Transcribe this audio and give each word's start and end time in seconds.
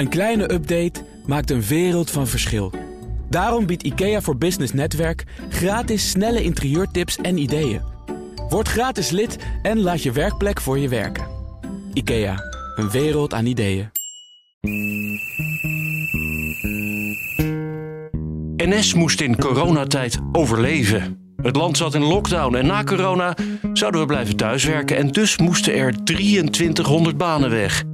Een 0.00 0.08
kleine 0.08 0.52
update 0.52 1.04
maakt 1.26 1.50
een 1.50 1.62
wereld 1.62 2.10
van 2.10 2.26
verschil. 2.26 2.72
Daarom 3.28 3.66
biedt 3.66 3.82
IKEA 3.82 4.20
voor 4.20 4.36
Business 4.36 4.72
Netwerk 4.72 5.24
gratis 5.48 6.10
snelle 6.10 6.42
interieurtips 6.42 7.16
en 7.16 7.38
ideeën. 7.38 7.80
Word 8.48 8.68
gratis 8.68 9.10
lid 9.10 9.38
en 9.62 9.80
laat 9.80 10.02
je 10.02 10.12
werkplek 10.12 10.60
voor 10.60 10.78
je 10.78 10.88
werken. 10.88 11.26
IKEA, 11.92 12.34
een 12.76 12.90
wereld 12.90 13.34
aan 13.34 13.46
ideeën. 13.46 13.90
NS 18.56 18.94
moest 18.94 19.20
in 19.20 19.36
coronatijd 19.36 20.18
overleven. 20.32 21.34
Het 21.42 21.56
land 21.56 21.76
zat 21.76 21.94
in 21.94 22.04
lockdown 22.04 22.54
en 22.54 22.66
na 22.66 22.84
corona 22.84 23.36
zouden 23.72 24.00
we 24.00 24.06
blijven 24.06 24.36
thuiswerken 24.36 24.96
en 24.96 25.08
dus 25.08 25.38
moesten 25.38 25.74
er 25.74 26.04
2300 26.04 27.16
banen 27.16 27.50
weg. 27.50 27.84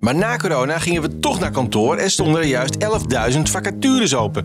Maar 0.00 0.14
na 0.14 0.36
corona 0.36 0.78
gingen 0.78 1.02
we 1.02 1.18
toch 1.18 1.40
naar 1.40 1.50
kantoor 1.50 1.96
en 1.96 2.10
stonden 2.10 2.40
er 2.40 2.46
juist 2.46 2.76
11.000 3.34 3.40
vacatures 3.42 4.14
open. 4.14 4.44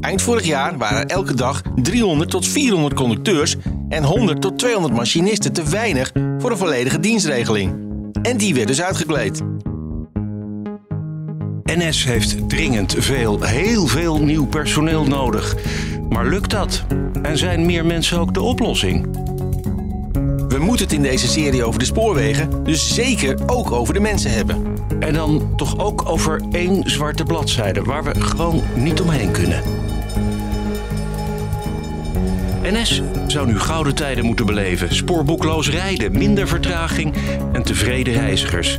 Eind 0.00 0.22
vorig 0.22 0.44
jaar 0.44 0.78
waren 0.78 0.98
er 0.98 1.06
elke 1.06 1.34
dag 1.34 1.62
300 1.74 2.30
tot 2.30 2.48
400 2.48 2.94
conducteurs 2.94 3.56
en 3.88 4.04
100 4.04 4.40
tot 4.40 4.58
200 4.58 4.94
machinisten 4.94 5.52
te 5.52 5.68
weinig 5.70 6.12
voor 6.38 6.50
een 6.50 6.56
volledige 6.56 7.00
dienstregeling. 7.00 7.74
En 8.22 8.36
die 8.36 8.54
werd 8.54 8.66
dus 8.66 8.82
uitgekleed. 8.82 9.42
NS 11.64 12.04
heeft 12.04 12.48
dringend 12.48 12.94
veel, 12.98 13.42
heel 13.42 13.86
veel 13.86 14.22
nieuw 14.22 14.46
personeel 14.46 15.04
nodig. 15.04 15.56
Maar 16.08 16.26
lukt 16.26 16.50
dat? 16.50 16.84
En 17.22 17.38
zijn 17.38 17.66
meer 17.66 17.86
mensen 17.86 18.18
ook 18.18 18.34
de 18.34 18.42
oplossing? 18.42 19.06
We 20.52 20.58
moeten 20.58 20.84
het 20.86 20.94
in 20.94 21.02
deze 21.02 21.28
serie 21.28 21.64
over 21.64 21.78
de 21.78 21.84
spoorwegen 21.84 22.64
dus 22.64 22.94
zeker 22.94 23.36
ook 23.46 23.72
over 23.72 23.94
de 23.94 24.00
mensen 24.00 24.30
hebben. 24.30 24.76
En 25.00 25.14
dan 25.14 25.52
toch 25.56 25.78
ook 25.78 26.08
over 26.08 26.40
één 26.50 26.90
zwarte 26.90 27.24
bladzijde 27.24 27.82
waar 27.82 28.04
we 28.04 28.20
gewoon 28.20 28.62
niet 28.74 29.00
omheen 29.00 29.30
kunnen. 29.30 29.62
NS 32.62 33.02
zou 33.26 33.46
nu 33.46 33.58
gouden 33.58 33.94
tijden 33.94 34.24
moeten 34.24 34.46
beleven. 34.46 34.94
Spoorboekloos 34.94 35.70
rijden, 35.70 36.12
minder 36.12 36.48
vertraging 36.48 37.14
en 37.52 37.62
tevreden 37.62 38.14
reizigers. 38.14 38.78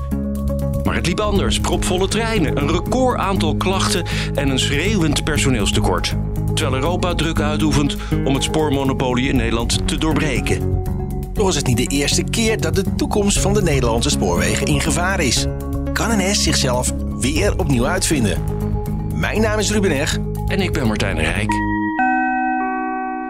Maar 0.83 0.95
het 0.95 1.07
liep 1.07 1.19
anders. 1.19 1.59
Propvolle 1.59 2.07
treinen, 2.07 2.57
een 2.57 2.71
record 2.71 3.17
aantal 3.17 3.55
klachten 3.55 4.05
en 4.35 4.49
een 4.49 4.59
schreeuwend 4.59 5.23
personeelstekort. 5.23 6.16
Terwijl 6.53 6.83
Europa 6.83 7.16
druk 7.16 7.39
uitoefent 7.39 7.95
om 8.25 8.33
het 8.33 8.44
spoormonopolie 8.44 9.29
in 9.29 9.35
Nederland 9.35 9.88
te 9.88 9.97
doorbreken. 9.97 10.72
Toch 11.33 11.49
is 11.49 11.55
het 11.55 11.67
niet 11.67 11.77
de 11.77 11.87
eerste 11.87 12.23
keer 12.23 12.61
dat 12.61 12.75
de 12.75 12.95
toekomst 12.95 13.39
van 13.39 13.53
de 13.53 13.61
Nederlandse 13.61 14.09
spoorwegen 14.09 14.65
in 14.67 14.81
gevaar 14.81 15.19
is. 15.19 15.45
Kan 15.93 16.17
NS 16.17 16.43
zichzelf 16.43 16.91
weer 17.19 17.59
opnieuw 17.59 17.85
uitvinden? 17.85 18.43
Mijn 19.13 19.41
naam 19.41 19.59
is 19.59 19.71
Ruben 19.71 19.91
Eg. 19.91 20.17
En 20.47 20.59
ik 20.59 20.73
ben 20.73 20.87
Martijn 20.87 21.19
Rijk. 21.19 21.51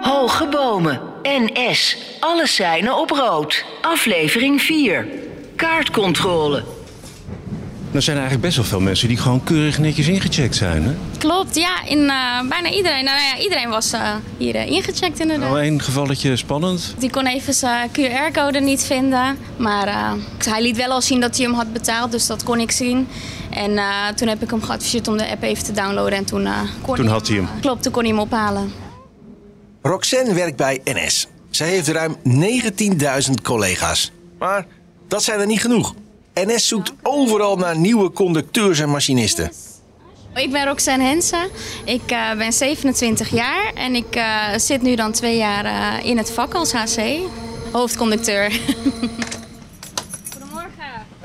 Hoge 0.02 0.48
bomen. 0.48 1.02
NS. 1.24 1.98
Alle 2.20 2.48
seinen 2.48 2.98
op 2.98 3.10
rood. 3.10 3.66
Aflevering 3.82 4.62
4. 4.62 5.08
Kaartcontrole. 5.56 6.64
Er 7.94 8.02
zijn 8.02 8.18
eigenlijk 8.18 8.46
best 8.46 8.58
wel 8.58 8.66
veel 8.66 8.80
mensen 8.80 9.08
die 9.08 9.18
gewoon 9.18 9.44
keurig 9.44 9.80
netjes 9.80 10.08
ingecheckt 10.08 10.56
zijn. 10.56 10.84
Hè? 10.84 10.94
Klopt, 11.18 11.56
ja. 11.56 11.86
In 11.86 12.00
uh, 12.00 12.42
bijna 12.50 12.72
iedereen. 12.72 13.04
Nou 13.04 13.20
ja, 13.20 13.38
iedereen 13.38 13.70
was 13.70 13.94
uh, 13.94 14.16
hier 14.38 14.56
uh, 14.56 14.68
ingecheckt 14.68 15.20
inderdaad. 15.20 15.50
Wel 15.50 15.60
één 15.60 15.82
gevalletje 15.82 16.36
spannend. 16.36 16.96
Die 16.98 17.10
kon 17.10 17.26
even 17.26 17.54
zijn 17.54 17.90
QR-code 17.90 18.60
niet 18.60 18.84
vinden. 18.84 19.38
Maar 19.58 20.16
hij 20.50 20.62
liet 20.62 20.78
wel 20.78 20.90
al 20.90 21.02
zien 21.02 21.20
dat 21.20 21.38
hij 21.38 21.46
hem 21.46 21.56
had 21.56 21.74
betaald, 21.74 22.12
dus 22.12 22.28
dat 22.28 22.44
kon 22.44 22.60
ik 22.60 22.72
zien. 22.72 23.08
En 23.50 23.80
toen 24.16 24.28
heb 24.28 24.44
ik 24.44 24.50
hem 24.50 24.64
geadviseerd 24.64 25.08
om 25.08 25.18
de 25.18 25.30
app 25.30 25.44
even 25.44 25.64
te 25.64 25.72
downloaden. 25.72 26.18
En 26.18 26.26
toen, 26.26 26.48
kon 26.82 26.96
toen 26.96 27.08
had 27.08 27.28
hij 27.28 27.38
hem. 27.38 27.48
klopt, 27.62 27.84
toen 27.84 27.92
kon 27.92 28.04
hij 28.04 28.12
hem 28.12 28.22
ophalen. 28.22 28.72
Roxanne 29.82 30.34
werkt 30.34 30.58
bij 30.58 30.82
NS. 30.84 31.28
Zij 31.50 31.70
heeft 31.70 31.88
ruim 31.88 32.18
19.000 33.28 33.34
collega's. 33.44 34.12
Maar 34.40 34.66
dat 35.08 35.24
zijn 35.24 35.40
er 35.40 35.46
niet 35.46 35.62
genoeg. 35.62 35.94
NS 36.34 36.68
zoekt 36.68 36.94
overal 37.02 37.56
naar 37.56 37.78
nieuwe 37.78 38.12
conducteurs 38.12 38.80
en 38.80 38.90
machinisten. 38.90 39.52
Ik 40.36 40.52
ben 40.52 40.66
Roxanne 40.66 41.04
Hensen. 41.04 41.50
Ik 41.86 42.12
uh, 42.12 42.34
ben 42.38 42.54
27 42.54 43.30
jaar 43.30 43.72
en 43.76 43.96
ik 43.96 44.16
uh, 44.16 44.58
zit 44.58 44.82
nu 44.82 44.96
dan 44.96 45.12
twee 45.12 45.38
jaar 45.38 45.66
uh, 45.66 46.10
in 46.10 46.18
het 46.18 46.32
vak 46.32 46.54
als 46.54 46.72
HC. 46.72 47.20
Hoofdconducteur. 47.72 48.52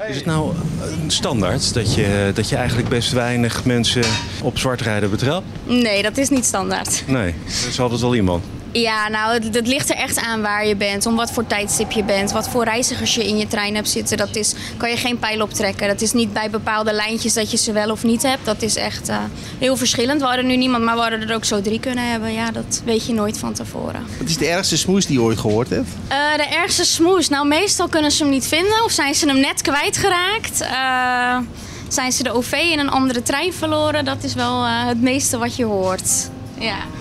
Is 0.09 0.17
het 0.17 0.25
nou 0.25 0.53
standaard 1.07 1.75
dat 1.75 1.95
je, 1.95 2.31
dat 2.35 2.49
je 2.49 2.57
eigenlijk 2.57 2.89
best 2.89 3.13
weinig 3.13 3.65
mensen 3.65 4.05
op 4.43 4.59
zwart 4.59 4.81
rijden 4.81 5.11
betrapt? 5.11 5.47
Nee, 5.65 6.03
dat 6.03 6.17
is 6.17 6.29
niet 6.29 6.45
standaard. 6.45 7.03
Nee, 7.07 7.35
er 7.63 7.69
is 7.69 7.81
altijd 7.81 8.01
wel 8.01 8.15
iemand. 8.15 8.45
Ja, 8.81 9.09
nou, 9.09 9.33
het, 9.33 9.55
het, 9.55 9.67
ligt 9.67 9.91
er 9.91 9.97
echt 9.97 10.19
aan 10.19 10.43
waar 10.43 10.67
je 10.67 10.77
bent, 10.77 11.07
om 11.07 11.17
wat 11.17 11.31
voor 11.31 11.47
tijdstip 11.47 11.91
je 11.91 12.05
bent, 12.05 12.33
wat 12.33 12.49
voor 12.49 12.65
reizigers 12.65 13.15
je 13.15 13.27
in 13.27 13.37
je 13.37 13.47
trein 13.47 13.75
hebt 13.75 13.89
zitten. 13.89 14.17
Dat 14.17 14.37
is, 14.37 14.55
kan 14.77 14.91
je 14.91 14.97
geen 14.97 15.19
pijl 15.19 15.43
optrekken. 15.43 15.89
Dat 15.89 16.01
is 16.01 16.13
niet 16.13 16.33
bij 16.33 16.51
bepaalde 16.51 16.93
lijntjes 16.93 17.35
dat 17.35 17.51
je 17.51 17.57
ze 17.57 17.73
wel 17.73 17.91
of 17.91 18.05
niet 18.05 18.23
hebt. 18.23 18.45
Dat 18.45 18.63
is 18.63 18.77
echt 18.77 19.09
uh, 19.09 19.17
heel 19.59 19.77
verschillend. 19.77 20.21
We 20.21 20.27
hadden 20.27 20.47
nu 20.47 20.57
niemand, 20.57 20.85
maar 20.85 20.95
we 20.95 21.01
hadden 21.01 21.29
er 21.29 21.35
ook 21.35 21.45
zo 21.45 21.61
drie 21.61 21.81
kunnen 21.81 22.11
hebben. 22.11 22.33
Ja, 22.33 22.51
dat 22.51 22.83
weet 22.85 23.07
je 23.07 23.13
nooit 23.13 23.39
van 23.39 23.53
tevoren. 23.53 24.07
Wat 24.19 24.29
is 24.29 24.37
de 24.37 24.47
ergste 24.47 24.77
smoes 24.77 25.07
die 25.07 25.19
je 25.19 25.25
ooit 25.25 25.39
gehoord 25.39 25.71
hebt? 25.71 25.89
Uh, 25.89 26.37
de 26.37 26.57
ergste 26.57 26.85
smoes? 26.85 27.29
Nou, 27.29 27.47
meestal 27.47 27.89
kunnen 27.89 28.11
ze 28.11 28.23
hem 28.23 28.33
niet 28.33 28.47
vinden 28.47 28.85
of 28.85 28.91
zijn 28.91 29.15
ze 29.15 29.27
hem 29.27 29.41
net 29.41 29.63
kwijtgeraakt. 29.63 30.61
Uh, 30.61 31.39
zijn 31.89 32.13
ze 32.13 32.23
de 32.23 32.33
OV 32.33 32.53
in 32.53 32.79
een 32.79 32.91
andere 32.91 33.23
trein 33.23 33.53
verloren? 33.53 34.05
Dat 34.05 34.25
is 34.25 34.35
wel 34.35 34.65
het 34.67 35.01
meeste 35.01 35.39
wat 35.39 35.57
je 35.57 35.65
hoort. 35.65 36.31
Ja. 36.59 36.98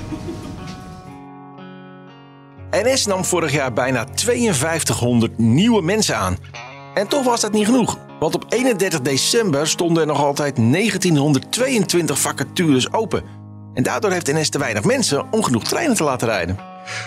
NS 2.84 3.06
nam 3.06 3.26
vorig 3.26 3.52
jaar 3.52 3.74
bijna 3.74 4.06
5200 4.16 5.38
nieuwe 5.38 5.82
mensen 5.82 6.18
aan. 6.18 6.38
En 6.94 7.08
toch 7.08 7.24
was 7.24 7.42
dat 7.42 7.52
niet 7.52 7.66
genoeg. 7.66 7.98
Want 8.20 8.36
op 8.36 8.46
31 8.50 9.02
december 9.02 9.68
stonden 9.68 10.02
er 10.02 10.08
nog 10.08 10.24
altijd 10.24 10.56
1922 10.56 12.20
vacatures 12.20 12.94
open. 12.94 13.24
En 13.74 13.84
daardoor 13.84 14.12
heeft 14.12 14.34
NS 14.34 14.50
te 14.50 14.60
weinig 14.60 14.84
mensen 14.84 15.26
om 15.32 15.44
genoeg 15.44 15.64
treinen 15.64 15.96
te 15.96 16.04
laten 16.04 16.28
rijden. 16.28 16.60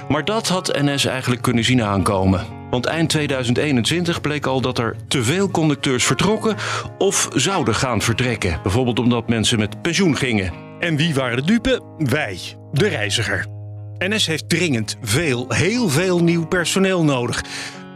Maar 0.09 0.25
dat 0.25 0.48
had 0.48 0.78
NS 0.80 1.04
eigenlijk 1.04 1.42
kunnen 1.42 1.64
zien 1.64 1.82
aankomen. 1.82 2.47
Want 2.70 2.86
eind 2.86 3.09
2021 3.09 4.20
bleek 4.20 4.47
al 4.47 4.60
dat 4.60 4.78
er 4.78 4.97
te 5.09 5.25
veel 5.25 5.50
conducteurs 5.50 6.04
vertrokken 6.04 6.56
of 6.98 7.28
zouden 7.34 7.75
gaan 7.75 8.03
vertrekken. 8.03 8.60
Bijvoorbeeld 8.62 8.98
omdat 8.98 9.28
mensen 9.28 9.59
met 9.59 9.82
pensioen 9.82 10.16
gingen. 10.16 10.53
En 10.80 10.97
wie 10.97 11.14
waren 11.14 11.36
de 11.36 11.44
dupe? 11.44 11.82
Wij, 11.98 12.38
de 12.72 12.88
reiziger. 12.88 13.59
NS 14.09 14.27
heeft 14.27 14.49
dringend 14.49 14.99
veel, 15.03 15.44
heel 15.49 15.88
veel 15.88 16.22
nieuw 16.22 16.47
personeel 16.47 17.05
nodig. 17.05 17.44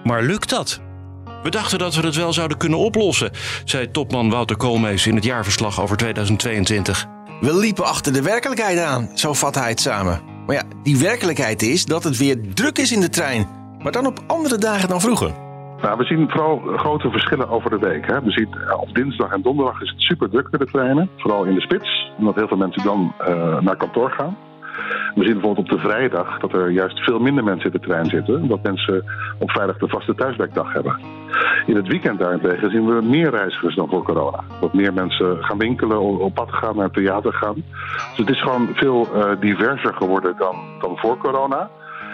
Maar 0.05 0.23
lukt 0.23 0.51
dat? 0.51 0.81
We 1.43 1.51
dachten 1.51 1.79
dat 1.79 1.95
we 1.95 2.07
het 2.07 2.17
wel 2.17 2.33
zouden 2.33 2.57
kunnen 2.57 2.79
oplossen, 2.79 3.31
zei 3.65 3.91
topman 3.91 4.31
Wouter 4.31 4.57
Koolmees 4.57 5.07
in 5.07 5.15
het 5.15 5.25
jaarverslag 5.25 5.81
over 5.81 5.97
2022. 5.97 7.07
We 7.41 7.57
liepen 7.57 7.85
achter 7.85 8.13
de 8.13 8.23
werkelijkheid 8.23 8.79
aan, 8.79 9.09
zo 9.15 9.33
vat 9.33 9.55
hij 9.55 9.69
het 9.69 9.81
samen. 9.81 10.21
Maar 10.47 10.57
ja, 10.57 10.63
die 10.83 10.99
werkelijkheid 10.99 11.63
is 11.63 11.85
dat 11.85 12.05
het 12.05 12.17
weer 12.17 12.55
druk 12.55 12.79
is 12.79 12.93
in 12.93 13.01
de 13.01 13.09
trein. 13.09 13.47
Maar 13.83 13.93
dan 13.93 14.07
op 14.07 14.19
andere 14.27 14.59
dagen 14.59 14.89
dan 14.89 15.01
vroeger. 15.01 15.31
Nou, 15.83 15.97
we 15.97 16.05
zien 16.05 16.31
vooral 16.31 16.59
grote 16.77 17.11
verschillen 17.11 17.49
over 17.49 17.71
de 17.71 17.79
week. 17.79 18.07
Hè. 18.07 18.23
We 18.23 18.31
zien 18.31 18.49
op 18.81 18.95
dinsdag 18.95 19.33
en 19.33 19.43
donderdag 19.43 19.81
is 19.81 19.91
het 19.91 20.01
super 20.01 20.31
druk 20.31 20.51
met 20.51 20.61
de 20.61 20.67
treinen. 20.67 21.11
Vooral 21.17 21.45
in 21.45 21.55
de 21.55 21.61
spits, 21.61 22.13
omdat 22.19 22.35
heel 22.35 22.49
veel 22.49 22.57
mensen 22.57 22.85
dan 22.85 23.15
uh, 23.21 23.61
naar 23.61 23.77
kantoor 23.77 24.11
gaan. 24.11 24.37
We 25.15 25.25
zien 25.25 25.33
bijvoorbeeld 25.33 25.71
op 25.71 25.77
de 25.77 25.89
vrijdag 25.89 26.39
dat 26.39 26.53
er 26.53 26.71
juist 26.71 26.99
veel 26.99 27.19
minder 27.19 27.45
mensen 27.45 27.73
in 27.73 27.79
de 27.81 27.87
trein 27.87 28.07
zitten. 28.07 28.43
Omdat 28.43 28.63
mensen 28.63 29.05
op 29.39 29.51
vrijdag 29.51 29.79
de 29.79 29.89
vaste 29.89 30.15
thuiswerkdag 30.15 30.73
hebben. 30.73 30.99
In 31.67 31.77
het 31.77 31.89
weekend 31.89 32.19
daarentegen 32.19 32.71
zien 32.71 32.87
we 32.87 33.03
meer 33.03 33.31
reizigers 33.31 33.75
dan 33.75 33.89
voor 33.89 34.03
corona. 34.03 34.45
Dat 34.61 34.75
meer 34.75 34.93
mensen 34.93 35.45
gaan 35.45 35.59
winkelen, 35.59 36.01
op 36.01 36.35
pad 36.35 36.53
gaan, 36.53 36.77
naar 36.77 36.85
het 36.85 36.95
theater 36.95 37.33
gaan. 37.33 37.55
Dus 37.55 38.17
het 38.17 38.31
is 38.31 38.43
gewoon 38.43 38.69
veel 38.75 39.09
uh, 39.15 39.41
diverser 39.41 39.95
geworden 39.95 40.35
dan, 40.39 40.57
dan 40.81 40.99
voor 40.99 41.19
corona. 41.19 41.71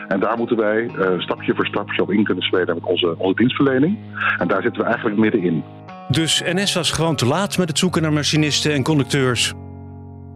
En 0.09 0.21
daar 0.21 0.39
moeten 0.39 0.57
wij 0.57 0.83
uh, 0.83 1.21
stapje 1.21 1.55
voor 1.55 1.67
stapje 1.67 2.03
op 2.03 2.11
in 2.11 2.25
kunnen 2.25 2.45
spelen 2.45 2.75
met 2.75 2.85
onze, 2.85 3.15
onze 3.19 3.37
dienstverlening. 3.37 3.99
En 4.39 4.49
daar 4.49 4.63
zitten 4.63 4.83
we 4.83 4.89
eigenlijk 4.89 5.17
middenin. 5.17 5.65
Dus 6.09 6.43
NS 6.45 6.75
was 6.75 6.91
gewoon 6.91 7.17
te 7.17 7.27
laat 7.27 7.59
met 7.59 7.69
het 7.69 7.79
zoeken 7.79 8.03
naar 8.03 8.13
machinisten 8.13 8.73
en 8.73 8.83
conducteurs. 8.83 9.55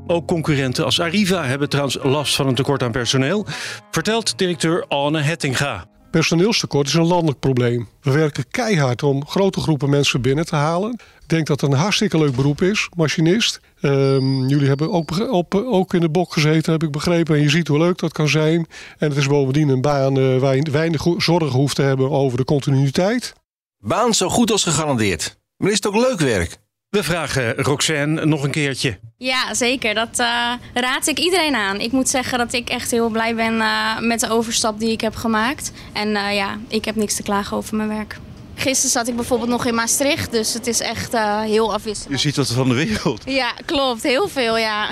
Ook 0.06 0.26
concurrenten 0.26 0.84
als 0.84 1.00
Arriva 1.00 1.44
hebben 1.44 1.68
trouwens 1.68 1.98
last 2.02 2.34
van 2.34 2.46
een 2.46 2.54
tekort 2.54 2.82
aan 2.82 2.92
personeel, 2.92 3.46
vertelt 3.90 4.38
directeur 4.38 4.84
Anne 4.88 5.20
Hettinga. 5.20 5.86
Personeelstekort 6.10 6.86
is 6.86 6.94
een 6.94 7.06
landelijk 7.06 7.38
probleem. 7.38 7.88
We 8.00 8.10
werken 8.10 8.44
keihard 8.50 9.02
om 9.02 9.26
grote 9.26 9.60
groepen 9.60 9.90
mensen 9.90 10.20
binnen 10.20 10.46
te 10.46 10.56
halen. 10.56 10.92
Ik 10.92 11.28
denk 11.28 11.46
dat 11.46 11.60
het 11.60 11.70
een 11.70 11.78
hartstikke 11.78 12.18
leuk 12.18 12.34
beroep 12.34 12.62
is, 12.62 12.88
machinist. 12.96 13.60
Um, 13.80 14.48
jullie 14.48 14.68
hebben 14.68 14.92
ook, 14.92 15.30
op, 15.30 15.54
ook 15.54 15.94
in 15.94 16.00
de 16.00 16.08
bok 16.08 16.32
gezeten, 16.32 16.72
heb 16.72 16.82
ik 16.82 16.90
begrepen. 16.90 17.36
En 17.36 17.42
je 17.42 17.48
ziet 17.48 17.68
hoe 17.68 17.78
leuk 17.78 17.98
dat 17.98 18.12
kan 18.12 18.28
zijn. 18.28 18.66
En 18.98 19.08
het 19.08 19.16
is 19.16 19.26
bovendien 19.26 19.68
een 19.68 19.80
baan 19.80 20.18
uh, 20.18 20.38
waar 20.38 20.56
je 20.56 20.70
weinig 20.70 21.06
zorgen 21.16 21.58
hoeft 21.58 21.76
te 21.76 21.82
hebben 21.82 22.10
over 22.10 22.38
de 22.38 22.44
continuïteit. 22.44 23.32
Baan 23.78 24.14
zo 24.14 24.28
goed 24.28 24.50
als 24.50 24.62
gegarandeerd. 24.62 25.38
Maar 25.56 25.70
is 25.70 25.76
het 25.76 25.86
ook 25.86 25.96
leuk 25.96 26.20
werk? 26.20 26.62
We 26.94 27.02
vragen 27.02 27.54
Roxanne 27.56 28.24
nog 28.24 28.42
een 28.42 28.50
keertje. 28.50 28.98
Ja, 29.18 29.54
zeker. 29.54 29.94
Dat 29.94 30.18
uh, 30.20 30.52
raad 30.74 31.06
ik 31.06 31.18
iedereen 31.18 31.54
aan. 31.54 31.80
Ik 31.80 31.92
moet 31.92 32.08
zeggen 32.08 32.38
dat 32.38 32.52
ik 32.52 32.68
echt 32.68 32.90
heel 32.90 33.08
blij 33.08 33.34
ben 33.34 33.54
uh, 33.54 33.98
met 34.00 34.20
de 34.20 34.30
overstap 34.30 34.78
die 34.78 34.90
ik 34.90 35.00
heb 35.00 35.14
gemaakt. 35.14 35.72
En 35.92 36.08
uh, 36.08 36.34
ja, 36.34 36.58
ik 36.68 36.84
heb 36.84 36.96
niks 36.96 37.14
te 37.14 37.22
klagen 37.22 37.56
over 37.56 37.76
mijn 37.76 37.88
werk. 37.88 38.16
Gisteren 38.54 38.90
zat 38.90 39.08
ik 39.08 39.16
bijvoorbeeld 39.16 39.50
nog 39.50 39.66
in 39.66 39.74
Maastricht, 39.74 40.30
dus 40.30 40.54
het 40.54 40.66
is 40.66 40.80
echt 40.80 41.12
heel 41.44 41.72
afwisselend. 41.72 42.12
Je 42.12 42.18
ziet 42.18 42.36
wat 42.36 42.52
van 42.52 42.68
de 42.68 42.74
wereld. 42.74 43.22
Ja, 43.26 43.52
klopt. 43.64 44.02
Heel 44.02 44.28
veel, 44.28 44.58
ja. 44.58 44.90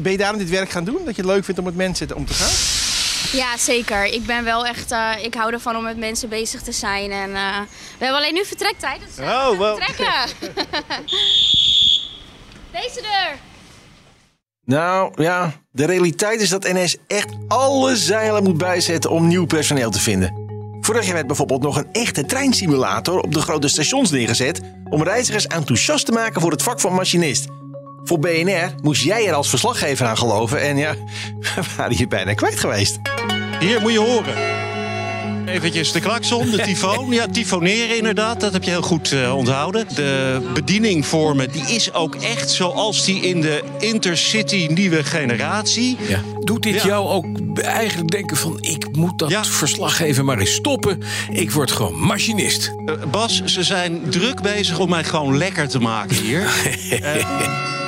Ben 0.00 0.12
je 0.12 0.18
daarom 0.18 0.38
dit 0.38 0.50
werk 0.50 0.70
gaan 0.70 0.84
doen? 0.84 0.98
Dat 1.04 1.16
je 1.16 1.22
het 1.22 1.30
leuk 1.30 1.44
vindt 1.44 1.60
om 1.60 1.66
met 1.66 1.76
mensen 1.76 2.16
om 2.16 2.26
te 2.26 2.32
gaan? 2.34 2.81
Ja, 3.32 3.56
zeker. 3.56 4.04
Ik 4.04 4.26
ben 4.26 4.44
wel 4.44 4.66
echt. 4.66 4.92
Uh, 4.92 5.12
ik 5.22 5.34
hou 5.34 5.52
ervan 5.52 5.76
om 5.76 5.82
met 5.82 5.96
mensen 5.96 6.28
bezig 6.28 6.62
te 6.62 6.72
zijn. 6.72 7.10
En 7.10 7.30
uh, 7.30 7.58
we 7.98 8.04
hebben 8.04 8.16
alleen 8.16 8.34
nu 8.34 8.44
vertrektijd. 8.44 9.00
Dus 9.16 9.26
oh, 9.26 9.58
well. 9.58 9.76
vertrekken. 9.76 10.36
Deze 12.72 13.00
deur. 13.00 13.36
Nou 14.64 15.22
ja, 15.22 15.52
de 15.70 15.86
realiteit 15.86 16.40
is 16.40 16.48
dat 16.48 16.72
NS 16.72 16.96
echt 17.06 17.34
alle 17.48 17.96
zeilen 17.96 18.42
moet 18.42 18.58
bijzetten 18.58 19.10
om 19.10 19.26
nieuw 19.26 19.46
personeel 19.46 19.90
te 19.90 20.00
vinden. 20.00 20.50
Vorig 20.80 21.04
jaar 21.04 21.14
werd 21.14 21.26
bijvoorbeeld 21.26 21.62
nog 21.62 21.76
een 21.76 21.92
echte 21.92 22.24
treinsimulator 22.24 23.20
op 23.20 23.34
de 23.34 23.40
grote 23.40 23.68
stations 23.68 24.10
neergezet 24.10 24.60
om 24.90 25.02
reizigers 25.02 25.46
enthousiast 25.46 26.06
te 26.06 26.12
maken 26.12 26.40
voor 26.40 26.50
het 26.50 26.62
vak 26.62 26.80
van 26.80 26.94
machinist. 26.94 27.46
Voor 28.04 28.18
BNR 28.18 28.74
moest 28.82 29.02
jij 29.02 29.26
er 29.26 29.34
als 29.34 29.48
verslaggever 29.48 30.06
aan 30.06 30.18
geloven 30.18 30.60
en 30.60 30.76
ja, 30.76 30.94
we 31.54 31.62
waren 31.76 31.96
je 31.96 32.06
bijna 32.06 32.34
kwijt 32.34 32.58
geweest. 32.58 32.98
Hier 33.60 33.80
moet 33.80 33.92
je 33.92 33.98
horen. 33.98 34.60
Eventjes 35.46 35.92
de 35.92 36.00
klakson, 36.00 36.50
de 36.50 36.62
tyfoon. 36.66 37.10
Ja, 37.10 37.26
tyfoneren 37.26 37.96
inderdaad, 37.96 38.40
dat 38.40 38.52
heb 38.52 38.62
je 38.62 38.70
heel 38.70 38.82
goed 38.82 39.12
uh, 39.12 39.36
onthouden. 39.36 39.86
De 39.94 40.40
bediening 40.54 41.06
voor 41.06 41.36
me, 41.36 41.46
die 41.46 41.62
is 41.62 41.92
ook 41.92 42.14
echt 42.14 42.50
zoals 42.50 43.04
die 43.04 43.20
in 43.20 43.40
de 43.40 43.62
Intercity 43.78 44.68
nieuwe 44.70 45.04
generatie. 45.04 45.96
Ja. 46.08 46.20
Doet 46.38 46.62
dit 46.62 46.74
ja. 46.74 46.86
jou 46.86 47.08
ook 47.08 47.58
eigenlijk 47.58 48.10
denken 48.10 48.36
van... 48.36 48.58
ik 48.60 48.96
moet 48.96 49.18
dat 49.18 49.30
ja. 49.30 49.44
verslaggeven 49.44 50.24
maar 50.24 50.38
eens 50.38 50.54
stoppen. 50.54 51.02
Ik 51.30 51.50
word 51.50 51.70
gewoon 51.70 51.94
machinist. 51.94 52.72
Uh, 52.86 52.94
Bas, 53.10 53.42
ze 53.44 53.62
zijn 53.62 54.00
druk 54.10 54.42
bezig 54.42 54.78
om 54.78 54.88
mij 54.88 55.04
gewoon 55.04 55.36
lekker 55.36 55.68
te 55.68 55.78
maken 55.78 56.16
hier. 56.16 56.42
uh, 56.90 57.80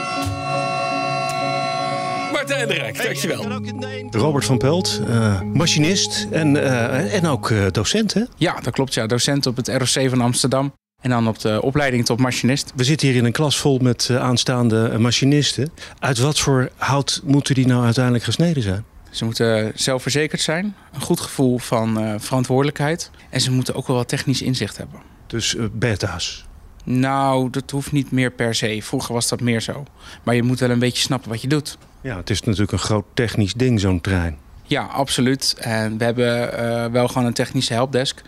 De 2.47 2.65
Rijk, 2.69 3.03
dankjewel. 3.03 3.63
Robert 4.11 4.45
van 4.45 4.59
Pelt, 4.59 5.01
uh, 5.09 5.41
machinist 5.41 6.27
en, 6.31 6.55
uh, 6.55 7.15
en 7.15 7.27
ook 7.27 7.51
uh, 7.51 7.67
docent, 7.71 8.15
hè? 8.15 8.23
Ja, 8.37 8.61
dat 8.61 8.73
klopt. 8.73 8.95
Ja. 8.95 9.07
Docent 9.07 9.47
op 9.47 9.57
het 9.57 9.69
ROC 9.69 10.09
van 10.09 10.21
Amsterdam. 10.21 10.73
En 11.03 11.11
dan 11.11 11.29
op 11.29 11.39
de 11.39 11.63
opleiding 11.63 12.05
tot 12.05 12.19
machinist. 12.19 12.73
We 12.75 12.85
zitten 12.85 13.09
hier 13.09 13.17
in 13.17 13.25
een 13.25 13.33
klas 13.33 13.59
vol 13.59 13.79
met 13.79 14.11
aanstaande 14.11 14.99
machinisten. 14.99 15.73
Uit 15.99 16.19
wat 16.19 16.39
voor 16.39 16.71
hout 16.77 17.21
moeten 17.25 17.55
die 17.55 17.67
nou 17.67 17.85
uiteindelijk 17.85 18.25
gesneden 18.25 18.63
zijn? 18.63 18.85
Ze 19.11 19.25
moeten 19.25 19.73
zelfverzekerd 19.75 20.41
zijn, 20.41 20.75
een 20.93 21.01
goed 21.01 21.21
gevoel 21.21 21.59
van 21.59 22.21
verantwoordelijkheid. 22.21 23.11
En 23.31 23.41
ze 23.41 23.51
moeten 23.51 23.75
ook 23.75 23.87
wel 23.87 23.97
wat 23.97 24.09
technisch 24.09 24.43
inzicht 24.43 24.77
hebben. 24.77 25.01
Dus 25.27 25.57
beta's? 25.73 26.47
Nou, 26.85 27.51
dat 27.51 27.71
hoeft 27.71 27.93
niet 27.93 28.11
meer 28.11 28.31
per 28.31 28.55
se. 28.55 28.81
Vroeger 28.83 29.15
was 29.15 29.29
dat 29.29 29.41
meer 29.41 29.61
zo. 29.61 29.85
Maar 30.23 30.35
je 30.35 30.43
moet 30.43 30.61
wel 30.61 30.71
een 30.71 30.79
beetje 30.79 31.03
snappen 31.03 31.31
wat 31.31 31.41
je 31.41 31.49
doet. 31.49 31.79
Ja, 32.05 32.17
het 32.17 32.31
is 32.31 32.41
natuurlijk 32.41 32.73
een 32.73 32.79
groot 32.79 33.05
technisch 33.15 33.55
ding, 33.55 33.81
zo'n 33.81 34.01
trein. 34.01 34.39
Ja, 34.63 34.83
absoluut. 34.83 35.57
En 35.59 35.99
we 35.99 36.05
hebben 36.05 36.61
uh, 36.61 36.87
wel 36.87 37.09
gewoon 37.09 37.27
een 37.27 37.33
technische 37.33 37.73
helpdesk. 37.73 38.23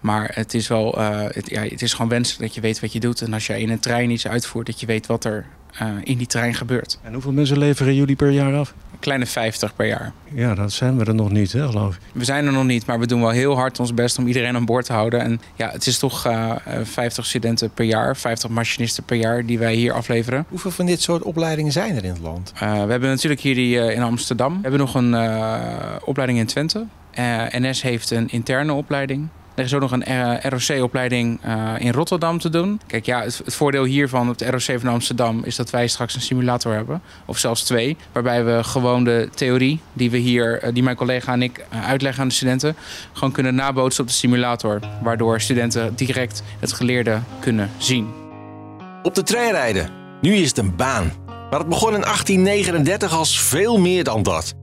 Maar 0.00 0.30
het 0.34 0.54
is 0.54 0.68
wel, 0.68 0.98
uh, 0.98 1.20
het, 1.28 1.50
ja, 1.50 1.62
het 1.62 1.82
is 1.82 1.92
gewoon 1.92 2.10
wenselijk 2.10 2.42
dat 2.42 2.54
je 2.54 2.60
weet 2.60 2.80
wat 2.80 2.92
je 2.92 3.00
doet. 3.00 3.22
En 3.22 3.32
als 3.32 3.46
je 3.46 3.60
in 3.60 3.70
een 3.70 3.80
trein 3.80 4.10
iets 4.10 4.26
uitvoert, 4.26 4.66
dat 4.66 4.80
je 4.80 4.86
weet 4.86 5.06
wat 5.06 5.24
er 5.24 5.46
in 6.02 6.18
die 6.18 6.26
trein 6.26 6.54
gebeurt. 6.54 6.98
En 7.02 7.12
hoeveel 7.12 7.32
mensen 7.32 7.58
leveren 7.58 7.94
jullie 7.94 8.16
per 8.16 8.30
jaar 8.30 8.54
af? 8.54 8.74
kleine 9.00 9.26
50 9.26 9.76
per 9.76 9.86
jaar. 9.86 10.12
Ja, 10.34 10.54
dat 10.54 10.72
zijn 10.72 10.98
we 10.98 11.04
er 11.04 11.14
nog 11.14 11.30
niet, 11.30 11.52
hè, 11.52 11.66
geloof 11.66 11.94
ik. 11.94 12.00
We 12.12 12.24
zijn 12.24 12.46
er 12.46 12.52
nog 12.52 12.64
niet, 12.64 12.86
maar 12.86 12.98
we 12.98 13.06
doen 13.06 13.20
wel 13.20 13.30
heel 13.30 13.56
hard 13.56 13.80
ons 13.80 13.94
best 13.94 14.18
om 14.18 14.26
iedereen 14.26 14.56
aan 14.56 14.64
boord 14.64 14.84
te 14.84 14.92
houden. 14.92 15.20
En 15.20 15.40
ja, 15.54 15.70
het 15.70 15.86
is 15.86 15.98
toch 15.98 16.26
uh, 16.26 16.54
50 16.82 17.26
studenten 17.26 17.70
per 17.70 17.84
jaar, 17.84 18.16
50 18.16 18.50
machinisten 18.50 19.04
per 19.04 19.16
jaar 19.16 19.46
die 19.46 19.58
wij 19.58 19.74
hier 19.74 19.92
afleveren. 19.92 20.44
Hoeveel 20.48 20.70
van 20.70 20.86
dit 20.86 21.02
soort 21.02 21.22
opleidingen 21.22 21.72
zijn 21.72 21.96
er 21.96 22.04
in 22.04 22.10
het 22.10 22.20
land? 22.20 22.52
Uh, 22.54 22.60
we 22.60 22.90
hebben 22.90 23.08
natuurlijk 23.08 23.40
hier 23.40 23.54
die 23.54 23.76
uh, 23.76 23.90
in 23.90 24.02
Amsterdam. 24.02 24.54
We 24.54 24.60
hebben 24.62 24.80
nog 24.80 24.94
een 24.94 25.12
uh, 25.12 25.56
opleiding 26.04 26.38
in 26.38 26.46
Twente. 26.46 26.86
NS 27.50 27.82
heeft 27.82 28.10
een 28.10 28.28
interne 28.28 28.72
opleiding. 28.72 29.28
Er 29.54 29.64
is 29.64 29.74
ook 29.74 29.80
nog 29.80 29.92
een 29.92 30.04
uh, 30.08 30.36
ROC-opleiding 30.40 31.40
uh, 31.46 31.72
in 31.78 31.92
Rotterdam 31.92 32.38
te 32.38 32.48
doen. 32.48 32.80
Kijk, 32.86 33.06
ja, 33.06 33.22
het, 33.22 33.40
het, 33.44 33.54
voordeel 33.54 33.84
hiervan 33.84 34.28
op 34.28 34.38
de 34.38 34.50
ROC 34.50 34.80
van 34.80 34.88
Amsterdam 34.88 35.42
is 35.44 35.56
dat 35.56 35.70
wij 35.70 35.88
straks 35.88 36.14
een 36.14 36.20
simulator 36.20 36.72
hebben. 36.72 37.02
Of 37.24 37.38
zelfs 37.38 37.62
twee. 37.62 37.96
Waarbij 38.12 38.44
we 38.44 38.64
gewoon 38.64 39.04
de 39.04 39.28
theorie 39.34 39.80
die 39.92 40.10
we 40.10 40.16
hier, 40.16 40.64
uh, 40.64 40.72
die 40.72 40.82
mijn 40.82 40.96
collega 40.96 41.32
en 41.32 41.42
ik 41.42 41.66
uitleggen 41.84 42.22
aan 42.22 42.28
de 42.28 42.34
studenten, 42.34 42.76
gewoon 43.12 43.32
kunnen 43.32 43.54
nabootsen 43.54 44.02
op 44.02 44.08
de 44.08 44.14
simulator. 44.14 44.80
Waardoor 45.02 45.40
studenten 45.40 45.94
direct 45.94 46.42
het 46.58 46.72
geleerde 46.72 47.18
kunnen 47.40 47.70
zien. 47.78 48.08
Op 49.02 49.14
de 49.14 49.22
trein 49.22 49.50
rijden. 49.50 49.90
Nu 50.20 50.34
is 50.34 50.48
het 50.48 50.58
een 50.58 50.76
baan. 50.76 51.12
Maar 51.50 51.58
het 51.58 51.68
begon 51.68 51.94
in 51.94 52.00
1839 52.00 53.12
als 53.12 53.40
veel 53.40 53.78
meer 53.78 54.04
dan 54.04 54.22
dat. 54.22 54.54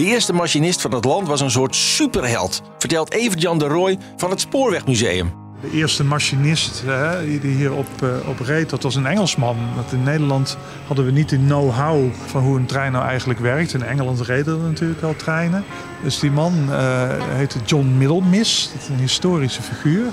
De 0.00 0.06
eerste 0.06 0.32
machinist 0.32 0.80
van 0.80 0.94
het 0.94 1.04
land 1.04 1.28
was 1.28 1.40
een 1.40 1.50
soort 1.50 1.74
superheld, 1.74 2.62
vertelt 2.78 3.12
Evert-Jan 3.12 3.58
de 3.58 3.66
Rooij 3.66 3.98
van 4.16 4.30
het 4.30 4.40
Spoorwegmuseum. 4.40 5.32
De 5.60 5.70
eerste 5.70 6.04
machinist 6.04 6.82
hè, 6.86 7.40
die 7.40 7.54
hier 7.54 7.72
op, 7.72 7.86
uh, 8.02 8.28
op 8.28 8.40
reed, 8.40 8.70
dat 8.70 8.82
was 8.82 8.94
een 8.94 9.06
Engelsman. 9.06 9.56
Want 9.74 9.92
in 9.92 10.02
Nederland 10.02 10.56
hadden 10.86 11.04
we 11.04 11.10
niet 11.10 11.28
de 11.28 11.36
know-how 11.36 12.12
van 12.26 12.42
hoe 12.42 12.58
een 12.58 12.66
trein 12.66 12.92
nou 12.92 13.04
eigenlijk 13.04 13.40
werkt. 13.40 13.74
In 13.74 13.82
Engeland 13.82 14.20
reden 14.20 14.54
er 14.54 14.68
natuurlijk 14.68 15.02
al 15.02 15.16
treinen. 15.16 15.64
Dus 16.02 16.18
die 16.18 16.30
man 16.30 16.54
uh, 16.68 16.76
heette 17.18 17.58
John 17.64 17.94
Middlemiss, 17.98 18.70
een 18.90 18.98
historische 18.98 19.62
figuur. 19.62 20.06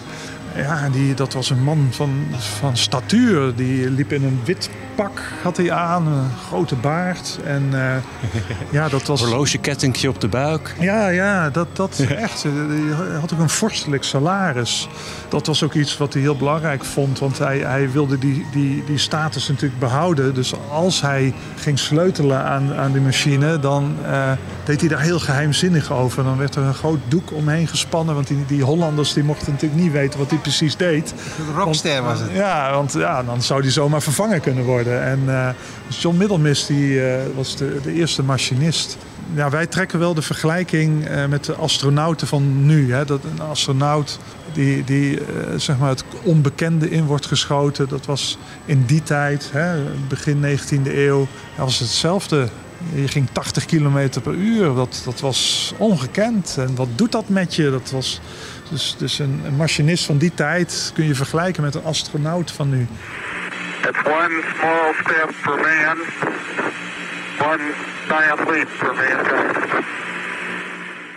Ja, 0.55 0.89
die, 0.89 1.13
dat 1.13 1.33
was 1.33 1.49
een 1.49 1.63
man 1.63 1.87
van, 1.91 2.25
van 2.37 2.77
statuur. 2.77 3.55
Die 3.55 3.89
liep 3.89 4.13
in 4.13 4.23
een 4.23 4.39
wit 4.45 4.69
pak, 4.97 5.21
had 5.43 5.57
hij 5.57 5.71
aan, 5.71 6.07
een 6.07 6.29
grote 6.47 6.75
baard. 6.75 7.39
En 7.45 7.69
uh, 7.73 7.95
ja, 8.69 8.89
dat 8.89 9.05
was... 9.05 9.21
Horlogekettingje 9.21 10.09
op 10.09 10.21
de 10.21 10.27
buik. 10.27 10.75
Ja, 10.79 11.07
ja, 11.07 11.49
dat, 11.49 11.67
dat 11.73 11.99
echt. 11.99 12.43
Hij 12.43 13.19
had 13.19 13.33
ook 13.33 13.39
een 13.39 13.49
vorstelijk 13.49 14.03
salaris. 14.03 14.87
Dat 15.29 15.47
was 15.47 15.63
ook 15.63 15.73
iets 15.73 15.97
wat 15.97 16.13
hij 16.13 16.21
heel 16.21 16.37
belangrijk 16.37 16.85
vond. 16.85 17.19
Want 17.19 17.37
hij, 17.37 17.57
hij 17.57 17.91
wilde 17.91 18.19
die, 18.19 18.45
die, 18.51 18.83
die 18.85 18.97
status 18.97 19.47
natuurlijk 19.47 19.79
behouden. 19.79 20.33
Dus 20.33 20.53
als 20.71 21.01
hij 21.01 21.33
ging 21.55 21.79
sleutelen 21.79 22.43
aan, 22.43 22.73
aan 22.73 22.91
die 22.91 23.01
machine... 23.01 23.59
dan 23.59 23.95
uh, 24.05 24.31
deed 24.63 24.79
hij 24.79 24.89
daar 24.89 25.01
heel 25.01 25.19
geheimzinnig 25.19 25.91
over. 25.91 26.23
Dan 26.23 26.37
werd 26.37 26.55
er 26.55 26.63
een 26.63 26.73
groot 26.73 26.99
doek 27.07 27.33
omheen 27.33 27.67
gespannen. 27.67 28.15
Want 28.15 28.27
die, 28.27 28.45
die 28.47 28.63
Hollanders 28.63 29.13
die 29.13 29.23
mochten 29.23 29.51
natuurlijk 29.51 29.81
niet 29.81 29.91
weten 29.91 30.19
wat 30.19 30.29
hij 30.29 30.39
precies 30.39 30.75
deed. 30.75 31.13
Een 31.39 31.55
rockster 31.55 32.03
was 32.03 32.19
het. 32.19 32.31
Ja, 32.31 32.73
want 32.73 32.93
ja, 32.93 33.23
dan 33.23 33.41
zou 33.41 33.61
die 33.61 33.71
zomaar 33.71 34.01
vervangen 34.01 34.41
kunnen 34.41 34.63
worden. 34.63 34.85
En 34.91 35.19
uh, 35.25 35.49
John 35.87 36.17
Middlemis 36.17 36.65
die, 36.65 36.89
uh, 36.89 37.15
was 37.35 37.55
de, 37.55 37.79
de 37.83 37.93
eerste 37.93 38.23
machinist. 38.23 38.97
Ja, 39.33 39.49
wij 39.49 39.67
trekken 39.67 39.99
wel 39.99 40.13
de 40.13 40.21
vergelijking 40.21 41.09
uh, 41.09 41.25
met 41.25 41.45
de 41.45 41.53
astronauten 41.53 42.27
van 42.27 42.65
nu. 42.65 42.93
Hè. 42.93 43.05
Dat 43.05 43.23
een 43.23 43.41
astronaut 43.41 44.19
die, 44.53 44.83
die 44.83 45.19
zeg 45.55 45.77
maar 45.77 45.89
het 45.89 46.03
onbekende 46.23 46.89
in 46.89 47.05
wordt 47.05 47.25
geschoten. 47.25 47.89
Dat 47.89 48.05
was 48.05 48.37
in 48.65 48.83
die 48.85 49.03
tijd, 49.03 49.49
hè, 49.51 49.83
begin 50.07 50.41
19e 50.43 50.95
eeuw, 50.95 51.27
dat 51.55 51.65
was 51.65 51.79
hetzelfde. 51.79 52.47
Je 52.93 53.07
ging 53.07 53.27
80 53.31 53.65
kilometer 53.65 54.21
per 54.21 54.33
uur. 54.33 54.75
Dat, 54.75 55.01
dat 55.05 55.19
was 55.19 55.73
ongekend. 55.77 56.55
En 56.57 56.75
wat 56.75 56.87
doet 56.95 57.11
dat 57.11 57.29
met 57.29 57.55
je? 57.55 57.69
Dat 57.69 57.91
was 57.91 58.19
dus, 58.69 58.95
dus 58.97 59.19
een 59.19 59.41
machinist 59.57 60.05
van 60.05 60.17
die 60.17 60.31
tijd 60.33 60.91
kun 60.93 61.05
je 61.05 61.15
vergelijken 61.15 61.63
met 61.63 61.75
een 61.75 61.83
astronaut 61.83 62.51
van 62.51 62.69
nu. 62.69 62.87
It's 63.87 64.03
one 64.03 64.43
small 64.57 64.93
step 64.93 65.31
for 65.31 65.55
man, 65.55 65.97
one 67.39 67.73
giant 68.07 68.49
leap 68.49 68.67
for 68.67 68.95
mankind. 68.95 69.85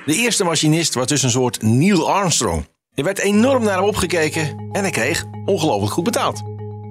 De 0.07 0.15
eerste 0.15 0.45
machinist 0.45 0.95
was 0.95 1.07
dus 1.07 1.23
een 1.23 1.31
soort 1.31 1.63
Neil 1.63 2.13
Armstrong. 2.13 2.69
Er 2.95 3.05
werd 3.05 3.19
enorm 3.19 3.63
naar 3.63 3.77
hem 3.77 3.85
opgekeken 3.85 4.69
en 4.73 4.83
hij 4.83 4.91
kreeg 4.91 5.25
ongelooflijk 5.45 5.93
goed 5.93 6.05
betaald. 6.05 6.43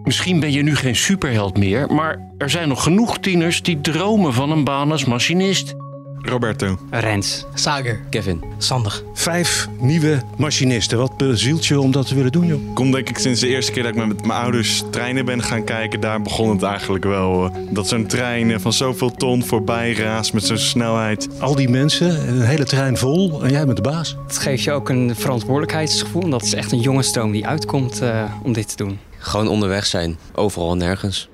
Misschien 0.04 0.40
ben 0.40 0.52
je 0.52 0.62
nu 0.62 0.76
geen 0.76 0.96
superheld 0.96 1.58
meer, 1.58 1.94
maar 1.94 2.32
er 2.38 2.50
zijn 2.50 2.68
nog 2.68 2.84
genoeg 2.84 3.18
tieners 3.18 3.62
die 3.62 3.82
dromen 3.82 4.34
van 4.34 4.52
een 4.52 4.64
baan 4.64 4.92
als 4.92 5.06
machinist. 5.06 5.76
Roberto. 6.22 6.78
Rens. 6.90 7.46
Sager. 7.54 8.00
Kevin. 8.10 8.44
Sander. 8.58 9.04
Vijf 9.14 9.68
nieuwe 9.80 10.22
machinisten. 10.38 10.98
Wat 10.98 11.18
bezielt 11.18 11.66
je 11.66 11.80
om 11.80 11.92
dat 11.92 12.08
te 12.08 12.16
willen 12.16 12.32
doen, 12.32 12.46
joh? 12.46 12.74
Kom 12.74 12.92
denk 12.92 13.10
ik 13.10 13.18
sinds 13.18 13.40
de 13.40 13.48
eerste 13.48 13.72
keer 13.72 13.84
dat 13.84 13.96
ik 13.96 14.08
met 14.08 14.26
mijn 14.26 14.40
ouders 14.42 14.84
treinen 14.92 15.26
ben 15.26 15.44
gaan 15.44 15.64
kijken. 15.64 16.00
Daar 16.00 16.22
begon 16.22 16.50
het 16.50 16.64
eigenlijk 16.64 17.06
wel. 17.06 17.52
Dat 17.70 17.88
zo'n 17.88 18.06
trein 18.06 18.62
van 18.62 18.74
zoveel 18.74 19.12
ton 19.12 19.44
voorbij 19.46 19.94
raast 19.94 20.34
met 20.34 20.46
zo'n 20.46 20.58
snelheid. 20.58 21.30
Al 21.40 21.56
die 21.56 21.70
mensen, 21.70 22.30
een 22.30 22.42
hele 22.42 22.66
trein 22.66 22.98
vol 22.98 23.44
en 23.44 23.52
jij 23.52 23.66
bent 23.66 23.78
de 23.78 23.84
baas. 23.84 24.16
Het 24.28 24.38
geeft 24.38 24.64
je 24.64 24.72
ook 24.72 24.90
een 24.90 25.16
verantwoordelijkheidsgevoel. 25.16 26.24
En 26.24 26.30
dat 26.30 26.44
is 26.44 26.54
echt 26.54 26.72
een 26.72 26.82
jonge 26.82 27.04
stroom 27.04 27.32
die 27.32 27.48
uitkomt 27.48 28.02
uh, 28.02 28.24
om 28.44 28.54
dit 28.54 28.68
te 28.70 28.76
doen. 28.76 29.00
Gewoon 29.18 29.48
onderweg 29.48 29.86
zijn. 29.86 30.18
Overal 30.36 30.72
en 30.72 30.78
nergens. 30.78 31.30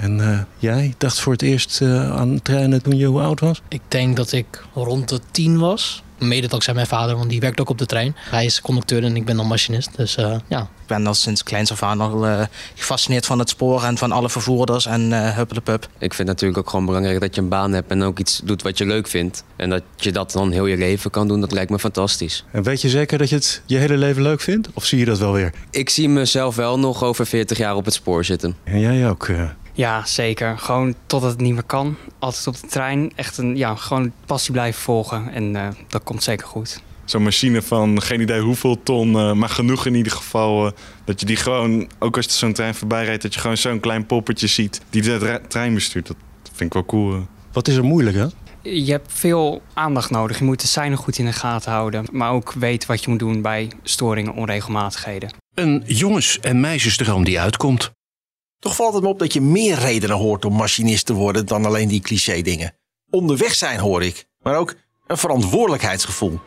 En 0.00 0.20
eh, 0.20 0.38
jij 0.58 0.94
dacht 0.98 1.20
voor 1.20 1.32
het 1.32 1.42
eerst 1.42 1.80
uh, 1.80 2.16
aan 2.16 2.42
treinen 2.42 2.82
toen 2.82 2.96
je 2.96 3.06
hoe 3.06 3.20
oud 3.20 3.40
was? 3.40 3.62
Ik 3.68 3.80
denk 3.88 4.16
dat 4.16 4.32
ik 4.32 4.64
rond 4.74 5.08
de 5.08 5.20
tien 5.30 5.58
was. 5.58 6.02
Mede 6.18 6.46
dankzij 6.46 6.74
mijn 6.74 6.86
vader, 6.86 7.16
want 7.16 7.30
die 7.30 7.40
werkt 7.40 7.60
ook 7.60 7.68
op 7.68 7.78
de 7.78 7.86
trein. 7.86 8.16
Hij 8.16 8.44
is 8.44 8.60
conducteur 8.60 9.04
en 9.04 9.16
ik 9.16 9.24
ben 9.24 9.36
dan 9.36 9.46
machinist. 9.46 9.96
Dus 9.96 10.16
uh, 10.16 10.34
ja. 10.48 10.60
Ik 10.60 10.86
ben 10.86 11.06
al 11.06 11.14
sinds 11.14 11.42
kleins 11.42 11.72
af 11.72 11.82
aan 11.82 12.00
al 12.00 12.26
uh, 12.26 12.42
gefascineerd 12.74 13.26
van 13.26 13.38
het 13.38 13.48
spoor 13.48 13.84
en 13.84 13.98
van 13.98 14.12
alle 14.12 14.30
vervoerders 14.30 14.86
en 14.86 15.10
uh, 15.10 15.40
de 15.48 15.60
pup. 15.60 15.88
Ik 15.98 16.14
vind 16.14 16.28
natuurlijk 16.28 16.58
ook 16.58 16.70
gewoon 16.70 16.86
belangrijk 16.86 17.20
dat 17.20 17.34
je 17.34 17.40
een 17.40 17.48
baan 17.48 17.72
hebt 17.72 17.90
en 17.90 18.02
ook 18.02 18.18
iets 18.18 18.40
doet 18.44 18.62
wat 18.62 18.78
je 18.78 18.86
leuk 18.86 19.06
vindt. 19.06 19.44
En 19.56 19.70
dat 19.70 19.82
je 19.96 20.12
dat 20.12 20.32
dan 20.32 20.50
heel 20.50 20.66
je 20.66 20.76
leven 20.76 21.10
kan 21.10 21.28
doen, 21.28 21.40
dat 21.40 21.52
lijkt 21.52 21.70
me 21.70 21.78
fantastisch. 21.78 22.44
En 22.50 22.62
weet 22.62 22.80
je 22.80 22.88
zeker 22.88 23.18
dat 23.18 23.28
je 23.28 23.34
het 23.34 23.62
je 23.66 23.76
hele 23.76 23.96
leven 23.96 24.22
leuk 24.22 24.40
vindt? 24.40 24.68
Of 24.74 24.84
zie 24.84 24.98
je 24.98 25.04
dat 25.04 25.18
wel 25.18 25.32
weer? 25.32 25.52
Ik 25.70 25.90
zie 25.90 26.08
mezelf 26.08 26.56
wel 26.56 26.78
nog 26.78 27.04
over 27.04 27.26
40 27.26 27.58
jaar 27.58 27.76
op 27.76 27.84
het 27.84 27.94
spoor 27.94 28.24
zitten. 28.24 28.56
En 28.64 28.80
jij 28.80 29.08
ook? 29.08 29.28
Ja, 29.72 30.04
zeker. 30.04 30.58
Gewoon 30.58 30.94
totdat 31.06 31.30
het 31.30 31.40
niet 31.40 31.54
meer 31.54 31.62
kan. 31.62 31.96
Altijd 32.18 32.46
op 32.46 32.60
de 32.60 32.66
trein. 32.66 33.12
Echt 33.14 33.38
een 33.38 33.56
ja, 33.56 33.74
gewoon 33.74 34.12
passie 34.26 34.52
blijven 34.52 34.80
volgen. 34.80 35.32
En 35.32 35.54
uh, 35.54 35.68
dat 35.88 36.02
komt 36.02 36.22
zeker 36.22 36.46
goed. 36.46 36.80
Zo'n 37.04 37.22
machine 37.22 37.62
van 37.62 38.02
geen 38.02 38.20
idee 38.20 38.40
hoeveel 38.40 38.82
ton, 38.82 39.08
uh, 39.12 39.32
maar 39.32 39.48
genoeg 39.48 39.86
in 39.86 39.94
ieder 39.94 40.12
geval. 40.12 40.66
Uh, 40.66 40.72
dat 41.04 41.20
je 41.20 41.26
die 41.26 41.36
gewoon, 41.36 41.88
ook 41.98 42.16
als 42.16 42.24
je 42.24 42.32
zo'n 42.32 42.52
trein 42.52 42.74
voorbij 42.74 43.04
rijdt, 43.04 43.22
dat 43.22 43.34
je 43.34 43.40
gewoon 43.40 43.56
zo'n 43.56 43.80
klein 43.80 44.06
poppetje 44.06 44.46
ziet 44.46 44.80
die 44.90 45.02
de 45.02 45.40
trein 45.48 45.74
bestuurt. 45.74 46.06
Dat 46.06 46.16
vind 46.42 46.60
ik 46.60 46.72
wel 46.72 46.84
cool. 46.84 47.26
Wat 47.52 47.68
is 47.68 47.76
er 47.76 47.84
moeilijk, 47.84 48.16
hè? 48.16 48.26
Je 48.62 48.90
hebt 48.90 49.12
veel 49.12 49.62
aandacht 49.74 50.10
nodig. 50.10 50.38
Je 50.38 50.44
moet 50.44 50.60
de 50.60 50.66
seinen 50.66 50.98
goed 50.98 51.18
in 51.18 51.24
de 51.24 51.32
gaten 51.32 51.72
houden. 51.72 52.06
Maar 52.12 52.30
ook 52.30 52.52
weten 52.52 52.88
wat 52.88 53.04
je 53.04 53.10
moet 53.10 53.18
doen 53.18 53.42
bij 53.42 53.70
storingen, 53.82 54.34
onregelmatigheden. 54.34 55.30
Een 55.54 55.82
jongens- 55.86 56.40
en 56.40 56.60
meisjesdroom 56.60 57.24
die 57.24 57.40
uitkomt. 57.40 57.90
Toch 58.60 58.74
valt 58.74 58.94
het 58.94 59.02
me 59.02 59.08
op 59.08 59.18
dat 59.18 59.32
je 59.32 59.40
meer 59.40 59.78
redenen 59.78 60.16
hoort 60.16 60.44
om 60.44 60.52
machinist 60.52 61.06
te 61.06 61.12
worden 61.12 61.46
dan 61.46 61.64
alleen 61.64 61.88
die 61.88 62.00
cliché 62.00 62.42
dingen. 62.42 62.74
Onderweg 63.10 63.54
zijn 63.54 63.78
hoor 63.78 64.02
ik, 64.02 64.26
maar 64.42 64.56
ook 64.56 64.74
een 65.06 65.16
verantwoordelijkheidsgevoel. 65.16 66.38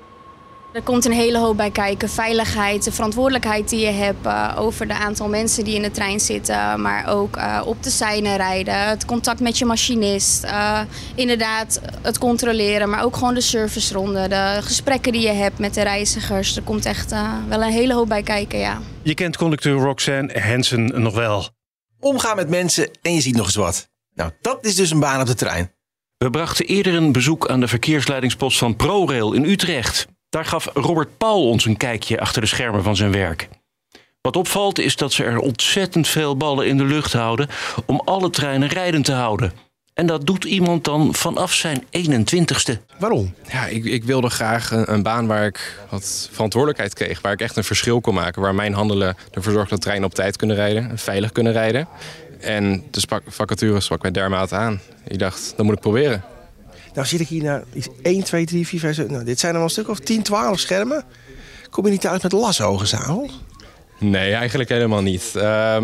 Er 0.73 0.81
komt 0.81 1.05
een 1.05 1.11
hele 1.11 1.37
hoop 1.37 1.57
bij 1.57 1.71
kijken. 1.71 2.09
Veiligheid, 2.09 2.83
de 2.83 2.91
verantwoordelijkheid 2.91 3.69
die 3.69 3.79
je 3.79 3.91
hebt 3.91 4.25
uh, 4.25 4.55
over 4.57 4.87
de 4.87 4.93
aantal 4.93 5.29
mensen 5.29 5.63
die 5.63 5.75
in 5.75 5.81
de 5.81 5.91
trein 5.91 6.19
zitten. 6.19 6.81
Maar 6.81 7.07
ook 7.07 7.37
uh, 7.37 7.61
op 7.65 7.83
de 7.83 7.89
seinen 7.89 8.37
rijden. 8.37 8.87
Het 8.87 9.05
contact 9.05 9.39
met 9.39 9.57
je 9.57 9.65
machinist. 9.65 10.43
Uh, 10.43 10.79
inderdaad, 11.15 11.81
het 12.01 12.17
controleren. 12.17 12.89
Maar 12.89 13.03
ook 13.03 13.15
gewoon 13.15 13.33
de 13.33 13.41
serviceronde. 13.41 14.27
De 14.27 14.59
gesprekken 14.61 15.11
die 15.11 15.21
je 15.21 15.31
hebt 15.33 15.59
met 15.59 15.73
de 15.73 15.81
reizigers. 15.81 16.55
Er 16.55 16.63
komt 16.63 16.85
echt 16.85 17.11
wel 17.47 17.61
een 17.61 17.71
hele 17.71 17.93
hoop 17.93 18.07
bij 18.07 18.23
kijken, 18.23 18.59
ja. 18.59 18.81
Je 19.01 19.13
kent 19.13 19.37
conducteur 19.37 19.79
Roxanne 19.79 20.39
Hansen 20.39 21.01
nog 21.01 21.15
wel. 21.15 21.49
Omgaan 22.03 22.35
met 22.35 22.49
mensen 22.49 22.89
en 23.01 23.13
je 23.13 23.21
ziet 23.21 23.35
nog 23.35 23.45
eens 23.45 23.55
wat. 23.55 23.89
Nou, 24.13 24.31
dat 24.41 24.65
is 24.65 24.75
dus 24.75 24.91
een 24.91 24.99
baan 24.99 25.21
op 25.21 25.27
de 25.27 25.33
trein. 25.33 25.71
We 26.17 26.29
brachten 26.29 26.65
eerder 26.65 26.93
een 26.93 27.11
bezoek 27.11 27.49
aan 27.49 27.59
de 27.59 27.67
verkeersleidingspost 27.67 28.57
van 28.57 28.75
ProRail 28.75 29.33
in 29.33 29.43
Utrecht. 29.45 30.07
Daar 30.29 30.45
gaf 30.45 30.69
Robert 30.73 31.17
Paul 31.17 31.49
ons 31.49 31.65
een 31.65 31.77
kijkje 31.77 32.19
achter 32.19 32.41
de 32.41 32.47
schermen 32.47 32.83
van 32.83 32.95
zijn 32.95 33.11
werk. 33.11 33.49
Wat 34.21 34.35
opvalt 34.35 34.79
is 34.79 34.95
dat 34.95 35.13
ze 35.13 35.23
er 35.23 35.39
ontzettend 35.39 36.07
veel 36.07 36.37
ballen 36.37 36.67
in 36.67 36.77
de 36.77 36.83
lucht 36.83 37.13
houden 37.13 37.49
om 37.85 38.01
alle 38.05 38.29
treinen 38.29 38.67
rijdend 38.67 39.05
te 39.05 39.13
houden. 39.13 39.53
En 39.93 40.05
dat 40.05 40.25
doet 40.25 40.43
iemand 40.43 40.83
dan 40.83 41.13
vanaf 41.13 41.53
zijn 41.53 41.83
21ste. 41.83 42.77
Waarom? 42.99 43.33
Ja, 43.51 43.65
ik, 43.65 43.85
ik 43.85 44.03
wilde 44.03 44.29
graag 44.29 44.71
een, 44.71 44.93
een, 44.93 45.03
baan 45.03 45.27
waar 45.27 45.45
ik 45.45 45.85
wat 45.89 46.29
verantwoordelijkheid 46.31 46.93
kreeg. 46.93 47.21
Waar 47.21 47.31
ik 47.31 47.41
echt 47.41 47.55
een 47.55 47.63
verschil 47.63 48.01
kon 48.01 48.13
maken. 48.13 48.41
Waar 48.41 48.55
mijn 48.55 48.73
handelen 48.73 49.15
ervoor 49.31 49.53
zorgt 49.53 49.69
dat 49.69 49.81
treinen 49.81 50.05
op 50.05 50.13
tijd 50.13 50.37
kunnen 50.37 50.55
rijden. 50.55 50.97
Veilig 50.97 51.31
kunnen 51.31 51.53
rijden. 51.53 51.87
En 52.39 52.83
de 52.91 53.01
vacature 53.27 53.79
sprak 53.79 54.01
mij 54.01 54.11
dermate 54.11 54.55
aan. 54.55 54.81
Ik 55.07 55.19
dacht, 55.19 55.53
dat 55.55 55.65
moet 55.65 55.75
ik 55.75 55.81
proberen. 55.81 56.23
Nou 56.93 57.07
zit 57.07 57.19
ik 57.19 57.27
hier 57.27 57.43
naar 57.43 57.63
1, 58.01 58.23
2, 58.23 58.45
3, 58.45 58.67
4, 58.67 58.79
5, 58.79 58.95
6. 58.95 59.07
Nou, 59.07 59.23
dit 59.23 59.39
zijn 59.39 59.51
er 59.51 59.57
wel 59.57 59.67
een 59.67 59.73
stuk 59.73 59.89
of 59.89 59.99
10, 59.99 60.23
12 60.23 60.59
schermen. 60.59 61.03
Kom 61.69 61.85
je 61.85 61.91
niet 61.91 62.01
thuis 62.01 62.21
met 62.21 62.31
lashogen, 62.31 62.87
Zadel? 62.87 63.29
Nee, 63.99 64.33
eigenlijk 64.33 64.69
helemaal 64.69 65.01
niet. 65.01 65.33
Uh, 65.35 65.83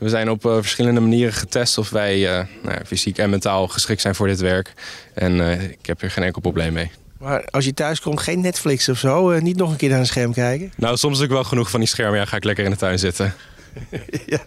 we 0.00 0.08
zijn 0.08 0.30
op 0.30 0.44
uh, 0.44 0.54
verschillende 0.54 1.00
manieren 1.00 1.32
getest 1.32 1.78
of 1.78 1.90
wij 1.90 2.38
uh, 2.38 2.46
nou, 2.62 2.84
fysiek 2.86 3.18
en 3.18 3.30
mentaal 3.30 3.68
geschikt 3.68 4.00
zijn 4.00 4.14
voor 4.14 4.26
dit 4.26 4.40
werk. 4.40 4.72
En 5.14 5.36
uh, 5.36 5.62
ik 5.62 5.86
heb 5.86 6.02
er 6.02 6.10
geen 6.10 6.24
enkel 6.24 6.40
probleem 6.40 6.72
mee. 6.72 6.90
Maar 7.18 7.44
als 7.50 7.64
je 7.64 7.74
thuis 7.74 8.00
komt, 8.00 8.20
geen 8.20 8.40
Netflix 8.40 8.88
of 8.88 8.98
zo? 8.98 9.38
niet 9.40 9.56
nog 9.56 9.70
een 9.70 9.76
keer 9.76 9.88
naar 9.88 9.98
een 9.98 10.06
scherm 10.06 10.32
kijken? 10.32 10.72
Nou, 10.76 10.96
soms 10.96 11.18
is 11.18 11.24
ik 11.24 11.30
wel 11.30 11.44
genoeg 11.44 11.70
van 11.70 11.80
die 11.80 11.88
schermen. 11.88 12.18
Ja, 12.18 12.24
ga 12.24 12.36
ik 12.36 12.44
lekker 12.44 12.64
in 12.64 12.70
de 12.70 12.76
tuin 12.76 12.98
zitten. 12.98 13.34
ja. 14.26 14.40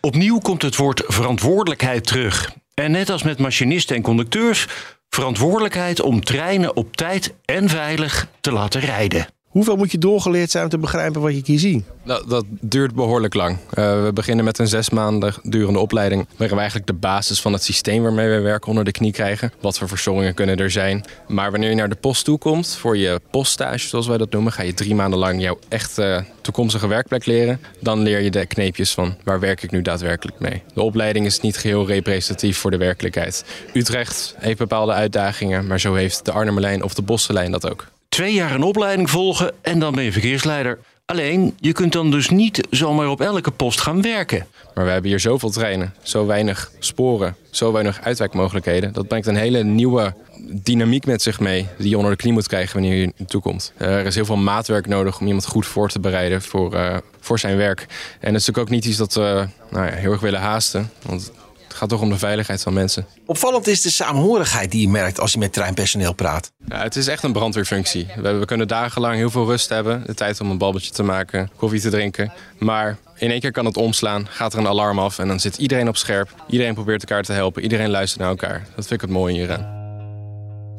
Opnieuw 0.00 0.38
komt 0.38 0.62
het 0.62 0.76
woord 0.76 1.02
verantwoordelijkheid 1.06 2.06
terug. 2.06 2.52
En 2.74 2.90
net 2.90 3.10
als 3.10 3.22
met 3.22 3.38
machinisten 3.38 3.96
en 3.96 4.02
conducteurs, 4.02 4.66
verantwoordelijkheid 5.08 6.00
om 6.00 6.24
treinen 6.24 6.76
op 6.76 6.96
tijd 6.96 7.34
en 7.44 7.68
veilig 7.68 8.28
te 8.40 8.52
laten 8.52 8.80
rijden. 8.80 9.26
Hoeveel 9.58 9.76
moet 9.76 9.92
je 9.92 9.98
doorgeleerd 9.98 10.50
zijn 10.50 10.64
om 10.64 10.70
te 10.70 10.78
begrijpen 10.78 11.20
wat 11.20 11.34
je 11.34 11.42
hier 11.44 11.58
ziet? 11.58 11.84
Nou, 12.04 12.28
dat 12.28 12.44
duurt 12.48 12.94
behoorlijk 12.94 13.34
lang. 13.34 13.56
Uh, 13.56 14.04
we 14.04 14.10
beginnen 14.14 14.44
met 14.44 14.58
een 14.58 14.68
zes 14.68 14.90
maanden 14.90 15.34
durende 15.42 15.78
opleiding... 15.78 16.26
waarin 16.36 16.54
we 16.54 16.60
eigenlijk 16.60 16.86
de 16.86 16.94
basis 16.94 17.40
van 17.40 17.52
het 17.52 17.62
systeem 17.62 18.02
waarmee 18.02 18.28
we 18.28 18.38
werken 18.40 18.68
onder 18.68 18.84
de 18.84 18.90
knie 18.90 19.12
krijgen. 19.12 19.52
Wat 19.60 19.78
voor 19.78 19.88
verstoringen 19.88 20.34
kunnen 20.34 20.56
er 20.56 20.70
zijn. 20.70 21.04
Maar 21.28 21.50
wanneer 21.50 21.68
je 21.68 21.74
naar 21.74 21.88
de 21.88 21.94
post 21.94 22.24
toe 22.24 22.38
komt, 22.38 22.76
voor 22.76 22.96
je 22.96 23.20
poststage 23.30 23.88
zoals 23.88 24.06
wij 24.06 24.18
dat 24.18 24.30
noemen... 24.30 24.52
ga 24.52 24.62
je 24.62 24.74
drie 24.74 24.94
maanden 24.94 25.18
lang 25.18 25.40
jouw 25.42 25.58
echte 25.68 26.24
toekomstige 26.40 26.86
werkplek 26.86 27.26
leren. 27.26 27.60
Dan 27.80 28.02
leer 28.02 28.20
je 28.20 28.30
de 28.30 28.46
kneepjes 28.46 28.94
van 28.94 29.16
waar 29.24 29.40
werk 29.40 29.62
ik 29.62 29.70
nu 29.70 29.82
daadwerkelijk 29.82 30.40
mee. 30.40 30.62
De 30.74 30.82
opleiding 30.82 31.26
is 31.26 31.40
niet 31.40 31.56
geheel 31.56 31.86
representatief 31.86 32.58
voor 32.58 32.70
de 32.70 32.76
werkelijkheid. 32.76 33.44
Utrecht 33.72 34.34
heeft 34.38 34.58
bepaalde 34.58 34.92
uitdagingen, 34.92 35.66
maar 35.66 35.80
zo 35.80 35.94
heeft 35.94 36.24
de 36.24 36.32
Arnhemmerlijn 36.32 36.82
of 36.82 36.94
de 36.94 37.02
Bosselijn 37.02 37.50
dat 37.50 37.70
ook 37.70 37.86
twee 38.08 38.32
jaar 38.32 38.54
een 38.54 38.62
opleiding 38.62 39.10
volgen 39.10 39.52
en 39.60 39.78
dan 39.78 39.94
ben 39.94 40.04
je 40.04 40.12
verkeersleider. 40.12 40.78
Alleen, 41.04 41.54
je 41.60 41.72
kunt 41.72 41.92
dan 41.92 42.10
dus 42.10 42.28
niet 42.28 42.66
zomaar 42.70 43.08
op 43.08 43.20
elke 43.20 43.50
post 43.50 43.80
gaan 43.80 44.02
werken. 44.02 44.46
Maar 44.74 44.84
we 44.84 44.90
hebben 44.90 45.10
hier 45.10 45.20
zoveel 45.20 45.50
treinen, 45.50 45.94
zo 46.02 46.26
weinig 46.26 46.70
sporen, 46.78 47.36
zo 47.50 47.72
weinig 47.72 48.00
uitwijkmogelijkheden. 48.02 48.92
Dat 48.92 49.08
brengt 49.08 49.26
een 49.26 49.36
hele 49.36 49.64
nieuwe 49.64 50.14
dynamiek 50.50 51.06
met 51.06 51.22
zich 51.22 51.40
mee 51.40 51.66
die 51.78 51.88
je 51.88 51.96
onder 51.96 52.12
de 52.12 52.16
knie 52.16 52.32
moet 52.32 52.46
krijgen 52.46 52.72
wanneer 52.80 53.00
je 53.00 53.12
naartoe 53.16 53.40
komt. 53.40 53.72
Er 53.76 54.06
is 54.06 54.14
heel 54.14 54.24
veel 54.24 54.36
maatwerk 54.36 54.86
nodig 54.86 55.20
om 55.20 55.26
iemand 55.26 55.46
goed 55.46 55.66
voor 55.66 55.88
te 55.88 56.00
bereiden 56.00 56.42
voor, 56.42 56.74
uh, 56.74 56.96
voor 57.20 57.38
zijn 57.38 57.56
werk. 57.56 57.80
En 57.80 57.86
het 58.32 58.40
is 58.40 58.46
natuurlijk 58.46 58.58
ook 58.58 58.70
niet 58.70 58.84
iets 58.84 58.96
dat 58.96 59.14
we 59.14 59.46
nou 59.70 59.86
ja, 59.86 59.92
heel 59.92 60.12
erg 60.12 60.20
willen 60.20 60.40
haasten. 60.40 60.90
Want 61.02 61.32
gaat 61.78 61.88
toch 61.88 62.00
om 62.00 62.08
de 62.08 62.18
veiligheid 62.18 62.62
van 62.62 62.72
mensen. 62.72 63.06
Opvallend 63.26 63.66
is 63.66 63.82
de 63.82 63.90
saamhorigheid 63.90 64.70
die 64.70 64.80
je 64.80 64.88
merkt 64.88 65.20
als 65.20 65.32
je 65.32 65.38
met 65.38 65.52
treinpersoneel 65.52 66.12
praat. 66.12 66.52
Ja, 66.68 66.82
het 66.82 66.96
is 66.96 67.06
echt 67.06 67.22
een 67.22 67.32
brandweerfunctie. 67.32 68.06
We, 68.16 68.32
we 68.32 68.44
kunnen 68.44 68.68
dagenlang 68.68 69.14
heel 69.14 69.30
veel 69.30 69.46
rust 69.46 69.68
hebben. 69.68 70.02
De 70.06 70.14
tijd 70.14 70.40
om 70.40 70.50
een 70.50 70.58
babbeltje 70.58 70.90
te 70.90 71.02
maken, 71.02 71.50
koffie 71.56 71.80
te 71.80 71.90
drinken. 71.90 72.32
Maar 72.58 72.96
in 73.16 73.30
één 73.30 73.40
keer 73.40 73.52
kan 73.52 73.64
het 73.64 73.76
omslaan, 73.76 74.26
gaat 74.30 74.52
er 74.52 74.58
een 74.58 74.66
alarm 74.66 74.98
af 74.98 75.18
en 75.18 75.28
dan 75.28 75.40
zit 75.40 75.56
iedereen 75.56 75.88
op 75.88 75.96
scherp. 75.96 76.44
Iedereen 76.48 76.74
probeert 76.74 77.00
elkaar 77.00 77.22
te 77.22 77.32
helpen, 77.32 77.62
iedereen 77.62 77.90
luistert 77.90 78.20
naar 78.20 78.30
elkaar. 78.30 78.66
Dat 78.74 78.86
vind 78.86 78.90
ik 78.90 79.00
het 79.00 79.10
mooie 79.10 79.34
hieraan. 79.34 79.76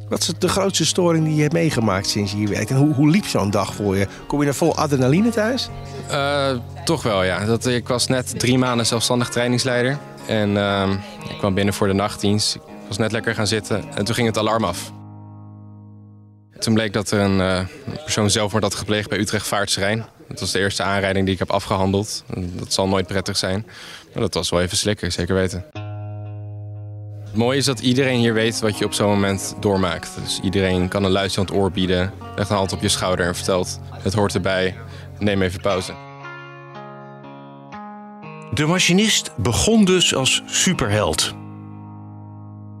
Wat 0.08 0.20
is 0.20 0.32
de 0.38 0.48
grootste 0.48 0.86
storing 0.86 1.24
die 1.24 1.34
je 1.34 1.40
hebt 1.40 1.52
meegemaakt 1.52 2.08
sinds 2.08 2.30
je 2.32 2.36
hier 2.36 2.48
werkt? 2.48 2.70
En 2.70 2.76
hoe, 2.76 2.94
hoe 2.94 3.08
liep 3.08 3.26
zo'n 3.26 3.50
dag 3.50 3.74
voor 3.74 3.96
je? 3.96 4.06
Kom 4.26 4.38
je 4.38 4.44
naar 4.44 4.54
vol 4.54 4.76
adrenaline 4.76 5.30
thuis? 5.30 5.68
Uh, 6.10 6.50
toch 6.84 7.02
wel, 7.02 7.22
ja. 7.22 7.44
Dat, 7.44 7.66
ik 7.66 7.88
was 7.88 8.06
net 8.06 8.38
drie 8.38 8.58
maanden 8.58 8.86
zelfstandig 8.86 9.28
trainingsleider. 9.28 9.98
En 10.30 10.50
uh, 10.50 10.90
ik 11.28 11.38
kwam 11.38 11.54
binnen 11.54 11.74
voor 11.74 11.86
de 11.86 11.92
nachtdienst. 11.92 12.54
Ik 12.54 12.62
was 12.88 12.98
net 12.98 13.12
lekker 13.12 13.34
gaan 13.34 13.46
zitten 13.46 13.84
en 13.94 14.04
toen 14.04 14.14
ging 14.14 14.26
het 14.26 14.38
alarm 14.38 14.64
af. 14.64 14.92
Toen 16.58 16.74
bleek 16.74 16.92
dat 16.92 17.10
er 17.10 17.20
een 17.20 17.38
uh, 17.38 17.60
persoon 18.04 18.30
zelfmoord 18.30 18.62
had 18.62 18.74
gepleegd 18.74 19.08
bij 19.08 19.18
Utrecht 19.18 19.46
Vaartserijn. 19.46 20.06
Dat 20.28 20.40
was 20.40 20.50
de 20.50 20.58
eerste 20.58 20.82
aanrijding 20.82 21.24
die 21.24 21.34
ik 21.34 21.40
heb 21.40 21.50
afgehandeld. 21.50 22.24
Dat 22.34 22.72
zal 22.72 22.88
nooit 22.88 23.06
prettig 23.06 23.36
zijn. 23.36 23.66
Maar 24.12 24.22
dat 24.22 24.34
was 24.34 24.50
wel 24.50 24.60
even 24.60 24.76
slikken, 24.76 25.12
zeker 25.12 25.34
weten. 25.34 25.64
Het 27.24 27.34
mooie 27.34 27.58
is 27.58 27.64
dat 27.64 27.80
iedereen 27.80 28.18
hier 28.18 28.34
weet 28.34 28.60
wat 28.60 28.78
je 28.78 28.84
op 28.84 28.92
zo'n 28.92 29.08
moment 29.08 29.56
doormaakt. 29.60 30.10
Dus 30.22 30.40
iedereen 30.42 30.88
kan 30.88 31.04
een 31.04 31.10
luisterend 31.10 31.52
oor 31.52 31.70
bieden, 31.70 32.12
legt 32.36 32.50
een 32.50 32.56
hand 32.56 32.72
op 32.72 32.80
je 32.80 32.88
schouder 32.88 33.26
en 33.26 33.34
vertelt... 33.34 33.80
het 34.02 34.14
hoort 34.14 34.34
erbij, 34.34 34.76
neem 35.18 35.42
even 35.42 35.60
pauze. 35.60 36.09
De 38.60 38.66
machinist 38.66 39.30
begon 39.36 39.84
dus 39.84 40.14
als 40.14 40.42
superheld. 40.46 41.34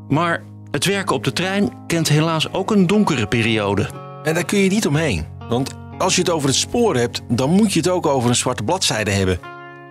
Maar 0.08 0.42
het 0.70 0.84
werken 0.84 1.16
op 1.16 1.24
de 1.24 1.32
trein 1.32 1.72
kent 1.86 2.08
helaas 2.08 2.52
ook 2.52 2.70
een 2.70 2.86
donkere 2.86 3.26
periode. 3.26 3.88
En 4.22 4.34
daar 4.34 4.44
kun 4.44 4.58
je 4.58 4.70
niet 4.70 4.86
omheen. 4.86 5.26
Want 5.48 5.74
als 5.98 6.14
je 6.14 6.20
het 6.20 6.30
over 6.30 6.48
het 6.48 6.56
spoor 6.58 6.96
hebt, 6.96 7.22
dan 7.28 7.50
moet 7.50 7.72
je 7.72 7.78
het 7.78 7.88
ook 7.88 8.06
over 8.06 8.28
een 8.28 8.36
zwarte 8.36 8.62
bladzijde 8.62 9.10
hebben. 9.10 9.40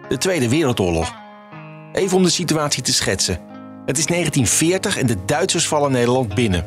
De 0.09 0.17
Tweede 0.17 0.49
Wereldoorlog. 0.49 1.13
Even 1.93 2.17
om 2.17 2.23
de 2.23 2.29
situatie 2.29 2.83
te 2.83 2.93
schetsen. 2.93 3.39
Het 3.85 3.97
is 3.97 4.05
1940 4.05 4.97
en 4.97 5.07
de 5.07 5.25
Duitsers 5.25 5.67
vallen 5.67 5.91
Nederland 5.91 6.35
binnen. 6.35 6.65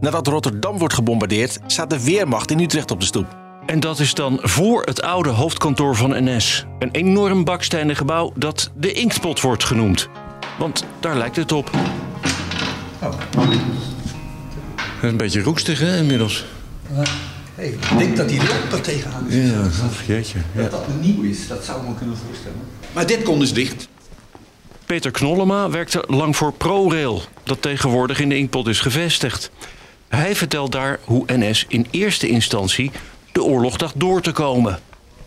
Nadat 0.00 0.26
Rotterdam 0.26 0.78
wordt 0.78 0.94
gebombardeerd, 0.94 1.58
staat 1.66 1.90
de 1.90 2.04
Weermacht 2.04 2.50
in 2.50 2.60
Utrecht 2.60 2.90
op 2.90 3.00
de 3.00 3.06
stoep. 3.06 3.43
En 3.66 3.80
dat 3.80 3.98
is 3.98 4.14
dan 4.14 4.38
voor 4.42 4.82
het 4.82 5.02
oude 5.02 5.28
hoofdkantoor 5.28 5.96
van 5.96 6.24
NS. 6.24 6.64
Een 6.78 6.90
enorm 6.90 7.44
bakstenen 7.44 7.96
gebouw 7.96 8.32
dat 8.36 8.70
de 8.76 8.92
Inktpot 8.92 9.40
wordt 9.40 9.64
genoemd. 9.64 10.08
Want 10.58 10.84
daar 11.00 11.16
lijkt 11.16 11.36
het 11.36 11.52
op. 11.52 11.70
Een 15.02 15.16
beetje 15.16 15.42
roestig 15.42 15.78
hè, 15.78 15.96
inmiddels. 15.96 16.44
Hey, 17.54 17.68
ik 17.68 17.98
denk 17.98 18.16
dat 18.16 18.30
hij 18.30 18.38
er 18.38 18.64
ook 18.64 18.72
er 18.72 18.80
tegenaan 18.80 19.28
is. 19.28 19.50
Ja, 19.50 19.68
jeetje. 20.06 20.38
Dat 20.54 20.70
dat 20.70 20.88
nieuw 21.00 21.22
is, 21.22 21.48
dat 21.48 21.64
zou 21.64 21.80
ik 21.80 21.88
me 21.88 21.94
kunnen 21.94 22.16
voorstellen. 22.26 22.58
Maar 22.92 23.06
dit 23.06 23.22
kon 23.22 23.38
dus 23.38 23.52
dicht. 23.52 23.88
Peter 24.86 25.10
Knollema 25.10 25.70
werkte 25.70 26.04
lang 26.06 26.36
voor 26.36 26.52
ProRail, 26.52 27.22
dat 27.42 27.62
tegenwoordig 27.62 28.20
in 28.20 28.28
de 28.28 28.36
Inkpot 28.36 28.66
is 28.66 28.80
gevestigd. 28.80 29.50
Hij 30.08 30.36
vertelt 30.36 30.72
daar 30.72 30.98
hoe 31.04 31.24
NS 31.26 31.64
in 31.68 31.86
eerste 31.90 32.28
instantie 32.28 32.90
de 33.34 33.42
oorlog 33.42 33.76
dacht 33.76 34.00
door 34.00 34.20
te 34.20 34.32
komen. 34.32 34.78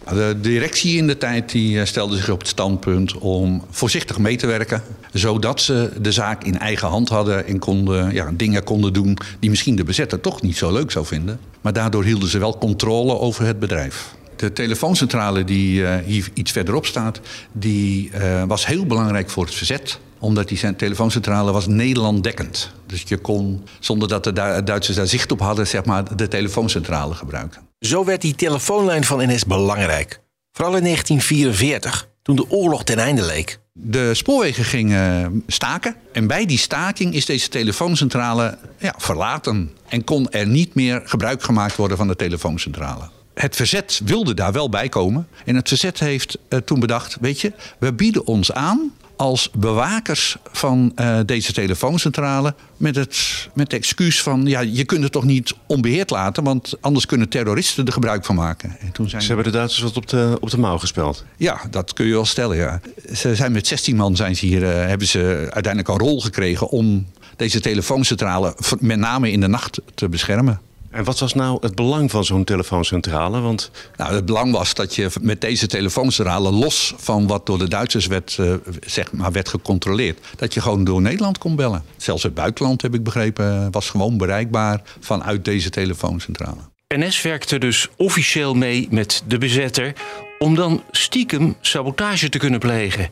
De 0.10 0.38
directie 0.42 0.98
in 0.98 1.08
de 1.08 1.18
tijd 1.18 1.52
die 1.52 1.80
eh, 1.80 1.86
stelde 1.86 2.16
zich 2.16 2.30
op 2.30 2.40
het 2.40 2.48
standpunt 2.48 3.18
om 3.18 3.64
voorzichtig 3.70 4.18
mee 4.18 4.38
te 4.38 4.48
werken. 4.48 4.84
Zodat 5.14 5.62
ze 5.62 5.92
de 6.02 6.12
zaak 6.12 6.44
in 6.44 6.60
eigen 6.60 6.88
hand 6.88 7.10
hadden 7.10 7.48
en 7.48 7.60
konden, 7.60 8.14
ja, 8.14 8.32
dingen 8.34 8.64
konden 8.64 8.94
doen 8.94 9.18
die 9.40 9.50
misschien 9.50 9.76
de 9.76 9.84
bezetter 9.84 10.22
toch 10.22 10.42
niet 10.42 10.58
zo 10.58 10.72
leuk 10.72 10.92
zou 10.92 11.06
vinden. 11.06 11.40
Maar 11.62 11.74
daardoor 11.74 12.04
hielden 12.04 12.30
ze 12.30 12.38
wel 12.38 12.58
controle 12.58 13.20
over 13.20 13.46
het 13.46 13.60
bedrijf. 13.60 14.16
De 14.36 14.54
telefooncentrale 14.54 15.44
die 15.44 15.80
uh, 15.80 15.96
hier 16.06 16.30
iets 16.34 16.52
verderop 16.52 16.86
staat, 16.86 17.20
die 17.52 18.12
uh, 18.14 18.44
was 18.44 18.66
heel 18.66 18.86
belangrijk 18.86 19.30
voor 19.30 19.46
het 19.46 19.56
verzet 19.56 20.00
omdat 20.20 20.48
die 20.48 20.76
telefooncentrale 20.76 21.52
was 21.52 21.68
Nederland 21.68 22.24
dekkend. 22.24 22.72
Dus 22.86 23.04
je 23.08 23.18
kon, 23.18 23.64
zonder 23.80 24.08
dat 24.08 24.24
de 24.24 24.34
Duitsers 24.64 24.98
daar 24.98 25.08
zicht 25.08 25.32
op 25.32 25.40
hadden, 25.40 25.68
zeg 25.68 25.86
maar, 25.86 26.16
de 26.16 26.28
telefooncentrale 26.28 27.14
gebruiken. 27.14 27.62
Zo 27.80 28.06
werd 28.06 28.22
die 28.22 28.36
telefoonlijn 28.36 29.04
van 29.04 29.28
NS 29.28 29.46
belangrijk. 29.46 30.22
Vooral 30.52 30.76
in 30.76 30.84
1944, 30.84 32.10
toen 32.22 32.36
de 32.36 32.50
oorlog 32.50 32.84
ten 32.84 32.98
einde 32.98 33.26
leek. 33.26 33.60
De 33.74 34.14
spoorwegen 34.14 34.64
gingen 34.64 35.44
staken. 35.48 35.96
En 36.12 36.28
bij 36.28 36.46
die 36.46 36.58
staking 36.58 37.14
is 37.14 37.26
deze 37.26 37.50
telefooncentrale 37.50 38.58
ja, 38.78 38.94
verlaten. 38.98 39.72
En 39.88 40.04
kon 40.04 40.30
er 40.32 40.48
niet 40.48 40.76
meer 40.76 41.02
gebruik 41.06 41.44
gemaakt 41.44 41.76
worden 41.76 41.98
van 41.98 42.08
de 42.08 42.16
telefooncentrale. 42.16 43.10
Het 43.34 43.56
verzet 43.56 44.02
wilde 44.06 44.34
daar 44.34 44.52
wel 44.52 44.70
bij 44.70 44.90
komen. 44.90 45.28
En 45.46 45.56
het 45.56 45.68
verzet 45.68 46.00
heeft 46.00 46.38
uh, 46.50 46.60
toen 46.60 46.80
bedacht: 46.80 47.18
weet 47.20 47.42
je, 47.42 47.54
we 47.80 47.94
bieden 47.94 48.26
ons 48.26 48.52
aan 48.52 48.92
als 49.18 49.50
bewakers 49.54 50.38
van 50.52 50.92
uh, 50.96 51.20
deze 51.26 51.54
telefooncentrale. 51.54 52.56
Met 52.78 52.96
het, 52.96 53.48
met 53.54 53.72
het 53.72 53.82
excuus 53.82 54.22
van, 54.22 54.46
ja, 54.46 54.60
je 54.60 54.86
kunt 54.86 55.04
het 55.04 55.12
toch 55.12 55.24
niet 55.24 55.54
onbeheerd 55.66 56.10
laten... 56.10 56.44
want 56.44 56.74
anders 56.82 57.06
kunnen 57.06 57.30
terroristen 57.30 57.86
er 57.86 57.94
gebruik 57.94 58.26
van 58.26 58.36
maken. 58.36 58.76
En 58.80 58.92
toen 58.92 59.10
zijn... 59.10 59.22
Ze 59.22 59.28
hebben 59.28 59.46
de 59.46 59.58
Duitsers 59.58 59.84
wat 59.84 59.98
op 59.98 60.08
de, 60.08 60.38
op 60.40 60.50
de 60.50 60.58
mouw 60.58 60.78
gespeeld? 60.78 61.26
Ja, 61.38 61.62
dat 61.70 61.94
kun 61.94 62.06
je 62.06 62.14
wel 62.14 62.26
stellen, 62.26 62.58
ja. 62.58 62.82
Ze 63.14 63.36
zijn 63.36 63.52
met 63.52 63.68
16 63.68 63.96
man 63.96 64.16
zijn 64.16 64.36
ze 64.36 64.46
hier, 64.46 64.62
uh, 64.62 64.70
hebben 64.70 65.08
ze 65.08 65.48
uiteindelijk 65.50 65.88
een 65.88 66.08
rol 66.08 66.22
gekregen... 66.22 66.70
om 66.70 67.08
deze 67.36 67.60
telefooncentrale 67.60 68.56
met 68.80 69.00
name 69.00 69.32
in 69.32 69.40
de 69.40 69.48
nacht 69.48 69.82
te 69.94 70.10
beschermen. 70.10 70.62
En 70.92 71.04
wat 71.04 71.20
was 71.20 71.34
nou 71.34 71.58
het 71.62 71.76
belang 71.76 72.12
van 72.12 72.26
zo'n 72.26 72.44
telefooncentrale? 72.44 73.40
Want... 73.40 73.72
Nou, 73.96 74.14
het 74.14 74.26
belang 74.26 74.52
was 74.52 74.74
dat 74.74 74.96
je 74.96 75.10
met 75.22 75.42
deze 75.42 75.68
telefooncentrale, 75.68 76.52
los 76.52 76.94
van 76.98 77.28
wat 77.28 77.46
door 77.46 77.58
de 77.58 77.68
Duitsers 77.68 78.08
werd, 78.08 78.38
uh, 78.40 78.54
zeg 78.86 79.12
maar, 79.12 79.32
werd 79.32 79.50
gecontroleerd, 79.50 80.20
dat 80.36 80.54
je 80.54 80.62
gewoon 80.62 80.84
door 80.84 81.02
Nederland 81.02 81.38
kon 81.38 81.56
bellen. 81.56 81.84
Zelfs 81.98 82.24
het 82.24 82.34
buitenland, 82.34 82.82
heb 82.82 82.94
ik 82.94 83.04
begrepen, 83.04 83.72
was 83.72 83.90
gewoon 83.90 84.18
bereikbaar 84.18 84.82
vanuit 85.00 85.46
deze 85.46 85.70
telefooncentrale. 85.70 86.62
NS 86.96 87.22
werkte 87.22 87.58
dus 87.58 87.88
officieel 87.96 88.54
mee 88.54 88.88
met 88.92 89.24
de 89.28 89.38
bezetter 89.38 89.94
om 90.40 90.56
dan 90.56 90.84
stiekem 90.92 91.56
sabotage 91.62 92.30
te 92.30 92.38
kunnen 92.38 92.60
plegen. 92.60 93.10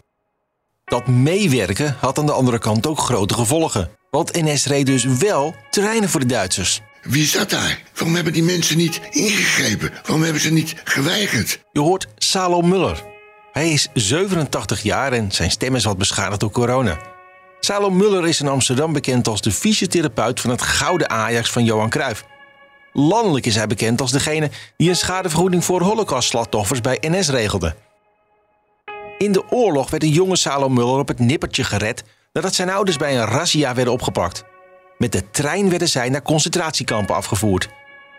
Dat 0.86 1.08
meewerken 1.08 1.96
had 2.00 2.20
aan 2.20 2.26
de 2.26 2.32
andere 2.32 2.60
kant 2.60 2.88
ook 2.88 3.00
grote 3.00 3.34
gevolgen. 3.34 3.90
Want 4.10 4.34
NS 4.34 4.66
reed 4.66 4.86
dus 4.86 5.04
wel 5.04 5.56
terreinen 5.70 6.10
voor 6.10 6.20
de 6.20 6.26
Duitsers. 6.26 6.82
Wie 7.06 7.26
zat 7.26 7.50
daar? 7.50 7.82
Waarom 7.94 8.16
hebben 8.16 8.34
die 8.34 8.44
mensen 8.44 8.78
niet 8.78 9.02
ingegrepen? 9.10 9.92
Waarom 10.04 10.24
hebben 10.24 10.42
ze 10.42 10.52
niet 10.52 10.76
geweigerd? 10.84 11.60
Je 11.72 11.80
hoort 11.80 12.08
Salo 12.18 12.62
Muller. 12.62 13.04
Hij 13.52 13.70
is 13.70 13.88
87 13.94 14.84
jaar 14.84 15.12
en 15.12 15.32
zijn 15.32 15.52
stem 15.52 15.76
is 15.76 15.84
wat 15.84 15.98
beschadigd 15.98 16.40
door 16.40 16.52
corona. 16.52 16.98
Salo 17.60 17.90
Muller 17.90 18.28
is 18.28 18.42
in 18.42 18.48
Amsterdam 18.48 18.94
bekend 18.94 19.28
als 19.28 19.42
de 19.42 19.52
fysiotherapeut 19.52 20.40
van 20.40 20.50
het 20.50 20.62
gouden 20.62 21.10
Ajax 21.10 21.50
van 21.52 21.64
Johan 21.64 21.90
Cruijff. 21.90 22.24
Landelijk 22.94 23.46
is 23.46 23.56
hij 23.56 23.68
bekend 23.68 24.02
als 24.02 24.12
degene 24.12 24.50
die 24.78 24.90
een 24.90 24.96
schadevergoeding 24.96 25.66
voor 25.66 25.82
holocaustslachtoffers 25.82 26.82
bij 26.82 26.98
NS 27.02 27.30
regelde. 27.30 27.76
In 29.18 29.32
de 29.32 29.52
oorlog 29.52 29.90
werd 29.90 30.04
de 30.04 30.10
jonge 30.10 30.36
Salo 30.36 30.70
Muller 30.70 31.00
op 31.00 31.08
het 31.08 31.20
nippertje 31.20 31.64
gered 31.64 32.04
nadat 32.34 32.56
zijn 32.56 32.70
ouders 32.70 32.98
bij 32.98 33.18
een 33.18 33.26
razzia 33.26 33.74
werden 33.74 33.94
opgepakt. 33.94 34.44
Met 34.98 35.12
de 35.12 35.32
trein 35.32 35.70
werden 35.70 35.90
zij 35.90 36.10
naar 36.10 36.22
concentratiekampen 36.22 37.16
afgevoerd. 37.16 37.70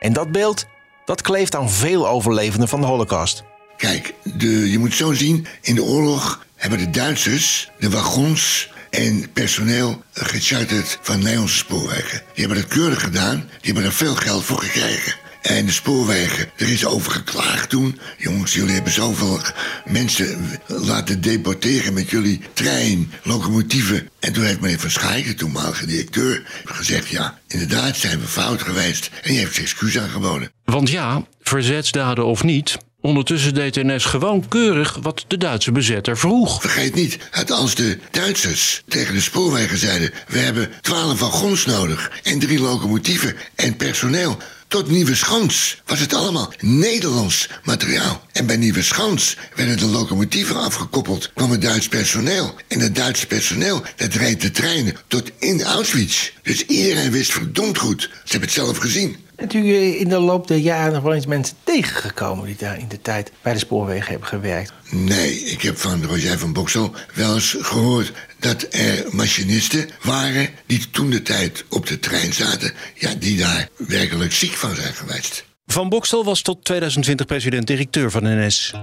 En 0.01 0.13
dat 0.13 0.33
beeld, 0.33 0.67
dat 1.05 1.23
kleeft 1.23 1.55
aan 1.55 1.71
veel 1.71 2.09
overlevenden 2.09 2.69
van 2.69 2.81
de 2.81 2.87
Holocaust. 2.87 3.43
Kijk, 3.77 4.15
de, 4.23 4.71
je 4.71 4.79
moet 4.79 4.95
zo 4.95 5.13
zien, 5.13 5.47
in 5.61 5.75
de 5.75 5.83
oorlog 5.83 6.47
hebben 6.57 6.79
de 6.79 6.91
Duitsers 6.91 7.71
de 7.79 7.91
wagons 7.91 8.71
en 8.91 9.33
personeel 9.33 10.03
gecharterd 10.13 10.99
van 11.03 11.19
Nederlandse 11.19 11.57
spoorwegen. 11.57 12.23
Die 12.35 12.47
hebben 12.47 12.63
dat 12.63 12.71
keurig 12.71 13.01
gedaan, 13.01 13.37
die 13.37 13.73
hebben 13.73 13.85
er 13.85 13.93
veel 13.93 14.15
geld 14.15 14.45
voor 14.45 14.59
gekregen. 14.59 15.15
En 15.47 15.67
de 15.67 15.73
spoorwegen, 15.73 16.51
er 16.57 16.69
is 16.69 16.87
over 16.87 17.13
geklaagd 17.13 17.71
toen. 17.71 17.99
Jongens, 18.19 18.55
jullie 18.55 18.75
hebben 18.75 18.93
zoveel 18.93 19.41
mensen 19.85 20.61
laten 20.67 21.21
deporteren 21.21 21.95
met 21.95 22.11
jullie 22.11 22.41
trein, 22.53 23.13
locomotieven. 23.23 24.09
En 24.21 24.33
toen 24.33 24.45
heeft 24.45 24.61
meneer 24.61 24.81
Van 24.81 24.91
Schaik, 24.91 25.27
toenmalige 25.27 25.87
directeur, 25.87 26.43
gezegd... 26.65 27.09
ja, 27.09 27.39
inderdaad 27.47 27.97
zijn 27.97 28.21
we 28.21 28.27
fout 28.27 28.63
geweest. 28.63 29.11
En 29.23 29.31
die 29.31 29.39
heeft 29.39 29.53
zijn 29.53 29.67
excuus 29.67 29.99
aangeboden. 29.99 30.51
Want 30.65 30.91
ja, 30.91 31.27
verzetsdaden 31.43 32.27
of 32.27 32.45
niet... 32.45 32.77
Ondertussen 33.01 33.55
deed 33.55 33.83
NS 33.83 34.05
gewoon 34.05 34.49
keurig 34.49 34.99
wat 35.03 35.25
de 35.27 35.37
Duitse 35.37 35.73
bezetter 35.73 36.19
vroeg. 36.19 36.61
Vergeet 36.61 36.95
niet, 36.95 37.19
dat 37.31 37.51
als 37.51 37.75
de 37.75 37.99
Duitsers 38.11 38.83
tegen 38.89 39.15
de 39.15 39.21
spoorwegen 39.21 39.79
zeiden... 39.79 40.11
we 40.29 40.39
hebben 40.39 40.71
twaalf 40.81 41.21
wagons 41.21 41.67
nodig 41.67 42.11
en 42.23 42.39
drie 42.39 42.61
locomotieven 42.61 43.37
en 43.55 43.77
personeel... 43.77 44.39
Tot 44.69 44.89
Nieuwe 44.91 45.15
Schans 45.15 45.83
was 45.85 46.01
het 46.01 46.15
allemaal 46.15 46.53
Nederlands 46.61 47.49
materiaal. 47.65 48.25
En 48.33 48.47
bij 48.47 48.57
Nieuwe 48.57 48.83
Schans 48.83 49.37
werden 49.55 49.79
de 49.79 49.87
locomotieven 49.87 50.57
afgekoppeld, 50.57 51.33
kwam 51.35 51.51
het 51.51 51.63
Duits 51.63 51.89
personeel. 51.89 52.55
En 52.69 52.81
het 52.81 52.95
Duitse 52.95 53.27
personeel, 53.27 53.83
dat 53.97 54.15
reed 54.15 54.41
de 54.41 54.51
treinen 54.51 54.97
tot 55.09 55.31
in 55.39 55.63
Auschwitz. 55.63 56.31
Dus 56.43 56.67
iedereen 56.67 57.11
wist 57.11 57.33
verdomd 57.33 57.79
goed. 57.79 58.01
Ze 58.01 58.09
hebben 58.31 58.49
het 58.49 58.59
zelf 58.59 58.79
gezien. 58.79 59.17
Bent 59.37 59.55
u 59.55 59.75
in 59.99 60.09
de 60.09 60.19
loop 60.19 60.47
der 60.47 60.57
jaren 60.57 60.93
nog 60.93 61.03
wel 61.03 61.15
eens 61.15 61.27
mensen 61.27 61.57
tegengekomen 61.65 62.47
die 62.47 62.57
daar 62.57 62.79
in 62.79 62.89
de 62.89 63.01
tijd 63.01 63.33
bij 63.43 63.53
de 63.53 63.59
spoorwegen 63.59 64.11
hebben 64.11 64.29
gewerkt? 64.29 64.73
Nee, 64.91 65.41
ik 65.41 65.63
heb 65.63 65.77
van 65.77 66.05
Roger 66.05 66.39
van 66.39 66.53
Boksel 66.53 66.95
wel 67.15 67.35
eens 67.35 67.57
gehoord 67.61 68.13
dat 68.39 68.67
er 68.71 69.07
machinisten 69.11 69.89
waren 70.03 70.49
die 70.67 70.91
toen 70.91 71.11
de 71.11 71.23
tijd 71.23 71.65
op 71.69 71.87
de 71.87 71.99
trein 71.99 72.33
zaten, 72.33 72.73
ja, 72.95 73.15
die 73.15 73.37
daar 73.37 73.69
werkelijk 73.77 74.33
ziek 74.33 74.53
van 74.53 74.75
zijn 74.75 74.95
geweest. 74.95 75.45
Van 75.67 75.89
Boksel 75.89 76.25
was 76.25 76.43
tot 76.43 76.65
2020 76.65 77.27
president-directeur 77.27 78.11
van 78.11 78.23
NS. 78.23 78.75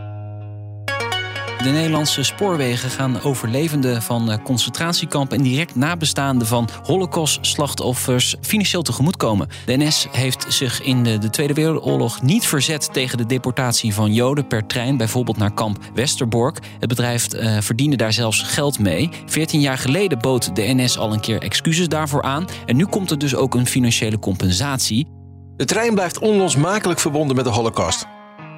De 1.64 1.70
Nederlandse 1.70 2.24
spoorwegen 2.24 2.90
gaan 2.90 3.22
overlevenden 3.22 4.02
van 4.02 4.32
eh, 4.32 4.38
concentratiekampen 4.44 5.38
en 5.38 5.44
direct 5.44 5.76
nabestaanden 5.76 6.48
van 6.48 6.70
holocaust-slachtoffers 6.84 8.36
financieel 8.42 8.82
tegemoetkomen. 8.82 9.48
De 9.66 9.78
NS 9.78 10.08
heeft 10.12 10.46
zich 10.48 10.82
in 10.82 11.04
de, 11.04 11.18
de, 11.18 11.30
Tweede 11.30 11.54
Wereldoorlog 11.54 12.22
niet 12.22 12.46
verzet 12.46 12.94
tegen 12.94 13.18
de 13.18 13.26
deportatie 13.26 13.94
van 13.94 14.14
Joden 14.14 14.48
per 14.48 14.66
trein, 14.66 14.98
bijvoorbeeld 14.98 15.38
naar 15.38 15.54
kamp 15.54 15.78
Westerbork. 15.94 16.60
Het 16.80 16.90
bedrijf 16.90 17.34
uh, 17.34 17.58
verdiende 17.60 17.96
daar 17.96 18.14
zelfs 18.14 18.42
geld 18.42 18.80
mee. 18.80 19.10
Veertien 19.26 19.62
jaar 19.62 19.78
geleden 19.78 20.20
bood 20.20 20.56
de 20.56 20.74
NS 20.74 20.98
al 20.98 21.14
een 21.14 21.20
keer 21.20 21.42
excuses 21.42 21.88
daarvoor 21.88 22.22
aan. 22.22 22.46
En 22.66 22.76
nu 22.76 22.86
komt 22.86 23.12
er 23.12 23.18
dus 23.18 23.36
ook 23.36 23.56
een 23.56 23.68
financiële 23.68 24.20
compensatie. 24.20 25.08
De 25.56 25.66
trein 25.66 25.94
blijft 25.94 26.20
onlosmakelijk 26.20 27.00
verbonden 27.00 27.36
met 27.36 27.46
de 27.46 27.52
Holocaust. 27.52 28.06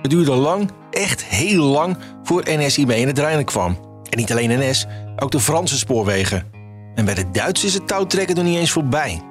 Het 0.06 0.14
duurde 0.14 0.36
lang, 0.36 0.72
echt 0.92 1.24
heel 1.24 1.64
lang, 1.64 1.98
voor 2.24 2.44
NS 2.46 2.76
hiermee 2.76 3.02
in 3.02 3.08
het 3.08 3.20
reinen 3.20 3.46
kwam. 3.46 3.80
En 4.10 4.18
niet 4.18 4.32
alleen 4.32 4.70
NS, 4.70 4.86
ook 5.16 5.32
de 5.32 5.40
Franse 5.40 5.78
spoorwegen. 5.78 6.44
En 6.96 7.06
bij 7.06 7.14
de 7.14 7.32
Duitsers 7.32 7.64
is 7.64 7.74
het 7.74 7.88
touwtrekken 7.88 8.36
nog 8.36 8.46
niet 8.46 8.58
eens 8.58 8.72
voorbij. 8.72 9.22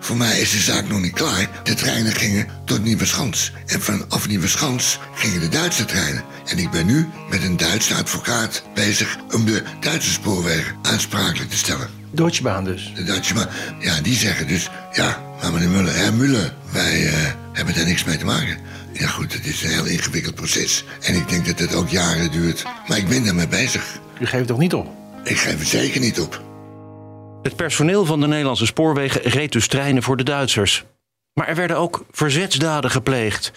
voor 0.00 0.16
mij 0.16 0.40
is 0.40 0.50
de 0.50 0.58
zaak 0.58 0.88
nog 0.88 1.00
niet 1.00 1.12
klaar. 1.12 1.48
De 1.62 1.74
treinen 1.74 2.12
gingen 2.12 2.46
tot 2.64 2.84
Nieuweschans. 2.84 3.52
En 3.66 3.80
vanaf 3.80 4.28
Nieuweschans 4.28 4.98
gingen 5.14 5.40
de 5.40 5.48
Duitse 5.48 5.84
treinen. 5.84 6.24
En 6.46 6.58
ik 6.58 6.70
ben 6.70 6.86
nu 6.86 7.08
met 7.30 7.42
een 7.42 7.56
Duitse 7.56 7.94
advocaat 7.94 8.62
bezig 8.74 9.18
om 9.34 9.44
de 9.44 9.62
Duitse 9.80 10.10
spoorwegen 10.10 10.74
aansprakelijk 10.82 11.50
te 11.50 11.56
stellen. 11.56 11.88
Deutsche 12.10 12.42
Bahn 12.42 12.64
dus. 12.64 12.92
De 12.94 13.04
Duitse 13.04 13.34
Bahn, 13.34 13.48
ja, 13.80 14.00
die 14.00 14.16
zeggen 14.16 14.48
dus... 14.48 14.70
Ja, 14.92 15.22
maar 15.42 15.52
meneer 15.52 15.68
Muller, 15.68 15.96
Herr 15.96 16.14
Muller, 16.14 16.54
wij 16.72 17.06
eh, 17.06 17.32
hebben 17.52 17.74
daar 17.74 17.84
niks 17.84 18.04
mee 18.04 18.16
te 18.16 18.24
maken. 18.24 18.58
Ja 18.98 19.08
goed, 19.08 19.32
het 19.32 19.46
is 19.46 19.62
een 19.62 19.70
heel 19.70 19.86
ingewikkeld 19.86 20.34
proces. 20.34 20.84
En 21.00 21.14
ik 21.14 21.28
denk 21.28 21.46
dat 21.46 21.58
het 21.58 21.74
ook 21.74 21.88
jaren 21.88 22.30
duurt. 22.30 22.64
Maar 22.88 22.98
ik 22.98 23.08
ben 23.08 23.24
daarmee 23.24 23.48
bezig. 23.48 23.98
U 24.20 24.26
geeft 24.26 24.46
toch 24.46 24.58
niet 24.58 24.74
op? 24.74 24.88
Ik 25.24 25.38
geef 25.38 25.60
er 25.60 25.66
zeker 25.66 26.00
niet 26.00 26.20
op. 26.20 26.42
Het 27.42 27.56
personeel 27.56 28.04
van 28.04 28.20
de 28.20 28.26
Nederlandse 28.26 28.66
spoorwegen 28.66 29.20
reed 29.22 29.52
dus 29.52 29.68
treinen 29.68 30.02
voor 30.02 30.16
de 30.16 30.22
Duitsers. 30.22 30.84
Maar 31.32 31.48
er 31.48 31.54
werden 31.54 31.76
ook 31.76 32.04
verzetsdaden 32.10 32.90
gepleegd. 32.90 33.52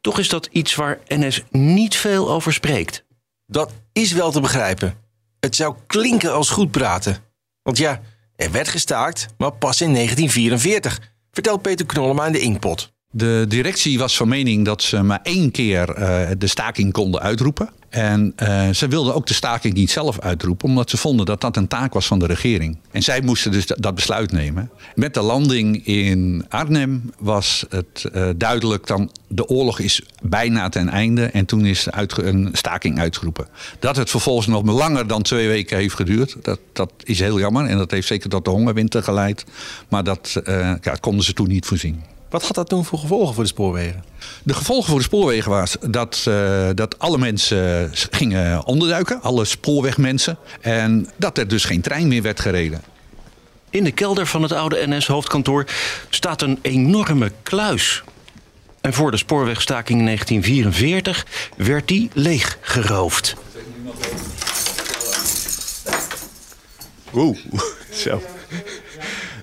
Toch 0.00 0.18
is 0.18 0.28
dat 0.28 0.48
iets 0.52 0.74
waar 0.74 0.98
NS 1.06 1.42
niet 1.50 1.96
veel 1.96 2.30
over 2.30 2.52
spreekt. 2.52 3.04
Dat 3.46 3.72
is 3.92 4.12
wel 4.12 4.30
te 4.30 4.40
begrijpen. 4.40 4.94
Het 5.40 5.56
zou 5.56 5.74
klinken 5.86 6.32
als 6.32 6.50
goed 6.50 6.70
praten. 6.70 7.16
Want 7.62 7.78
ja, 7.78 8.00
er 8.36 8.50
werd 8.50 8.68
gestaakt, 8.68 9.26
maar 9.36 9.52
pas 9.52 9.80
in 9.80 9.94
1944, 9.94 11.00
vertelt 11.30 11.62
Peter 11.62 11.86
Knollema 11.86 12.26
in 12.26 12.32
de 12.32 12.40
Inkpot. 12.40 12.92
De 13.10 13.44
directie 13.48 13.98
was 13.98 14.16
van 14.16 14.28
mening 14.28 14.64
dat 14.64 14.82
ze 14.82 15.02
maar 15.02 15.20
één 15.22 15.50
keer 15.50 15.90
eh, 15.90 16.30
de 16.38 16.46
staking 16.46 16.92
konden 16.92 17.20
uitroepen. 17.20 17.70
En 17.88 18.32
eh, 18.36 18.68
ze 18.70 18.88
wilden 18.88 19.14
ook 19.14 19.26
de 19.26 19.34
staking 19.34 19.74
niet 19.74 19.90
zelf 19.90 20.20
uitroepen, 20.20 20.68
omdat 20.68 20.90
ze 20.90 20.96
vonden 20.96 21.26
dat 21.26 21.40
dat 21.40 21.56
een 21.56 21.68
taak 21.68 21.92
was 21.92 22.06
van 22.06 22.18
de 22.18 22.26
regering. 22.26 22.78
En 22.90 23.02
zij 23.02 23.20
moesten 23.20 23.52
dus 23.52 23.66
dat 23.66 23.94
besluit 23.94 24.32
nemen. 24.32 24.70
Met 24.94 25.14
de 25.14 25.20
landing 25.20 25.86
in 25.86 26.44
Arnhem 26.48 27.10
was 27.18 27.64
het 27.68 28.04
eh, 28.12 28.28
duidelijk 28.36 28.86
dan 28.86 29.10
de 29.28 29.46
oorlog 29.46 29.78
is 29.78 30.02
bijna 30.22 30.68
ten 30.68 30.88
einde. 30.88 31.24
En 31.24 31.44
toen 31.44 31.66
is 31.66 31.86
een 31.90 32.48
staking 32.52 32.98
uitgeroepen. 32.98 33.48
Dat 33.78 33.96
het 33.96 34.10
vervolgens 34.10 34.46
nog 34.46 34.64
langer 34.64 35.06
dan 35.06 35.22
twee 35.22 35.48
weken 35.48 35.76
heeft 35.76 35.94
geduurd, 35.94 36.36
dat, 36.42 36.60
dat 36.72 36.92
is 37.04 37.18
heel 37.18 37.38
jammer. 37.38 37.66
En 37.66 37.78
dat 37.78 37.90
heeft 37.90 38.06
zeker 38.06 38.30
tot 38.30 38.44
de 38.44 38.50
hongerwinter 38.50 39.02
geleid. 39.02 39.44
Maar 39.88 40.04
dat, 40.04 40.40
ja, 40.80 40.96
konden 41.00 41.24
ze 41.24 41.32
toen 41.32 41.48
niet 41.48 41.66
voorzien. 41.66 42.02
Wat 42.30 42.42
had 42.42 42.54
dat 42.54 42.68
toen 42.68 42.84
voor 42.84 42.98
gevolgen 42.98 43.34
voor 43.34 43.42
de 43.42 43.48
spoorwegen? 43.48 44.04
De 44.42 44.54
gevolgen 44.54 44.88
voor 44.88 44.98
de 44.98 45.04
spoorwegen 45.04 45.50
was 45.50 45.76
dat, 45.80 46.24
uh, 46.28 46.68
dat 46.74 46.98
alle 46.98 47.18
mensen 47.18 47.90
gingen 47.92 48.66
onderduiken, 48.66 49.22
alle 49.22 49.44
spoorwegmensen. 49.44 50.38
En 50.60 51.08
dat 51.16 51.38
er 51.38 51.48
dus 51.48 51.64
geen 51.64 51.80
trein 51.80 52.08
meer 52.08 52.22
werd 52.22 52.40
gereden. 52.40 52.82
In 53.70 53.84
de 53.84 53.92
kelder 53.92 54.26
van 54.26 54.42
het 54.42 54.52
oude 54.52 54.86
NS-hoofdkantoor 54.86 55.66
staat 56.08 56.42
een 56.42 56.58
enorme 56.62 57.32
kluis. 57.42 58.02
En 58.80 58.92
voor 58.92 59.10
de 59.10 59.16
spoorwegstaking 59.16 59.98
in 59.98 60.04
1944 60.04 61.26
werd 61.56 61.88
die 61.88 62.10
leeggeroofd. 62.12 63.34
Oeh, 67.14 67.38
zo. 68.04 68.22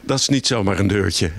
Dat 0.02 0.20
is 0.20 0.28
niet 0.28 0.48
zomaar 0.48 0.80
een 0.80 0.88
deurtje. 0.88 1.32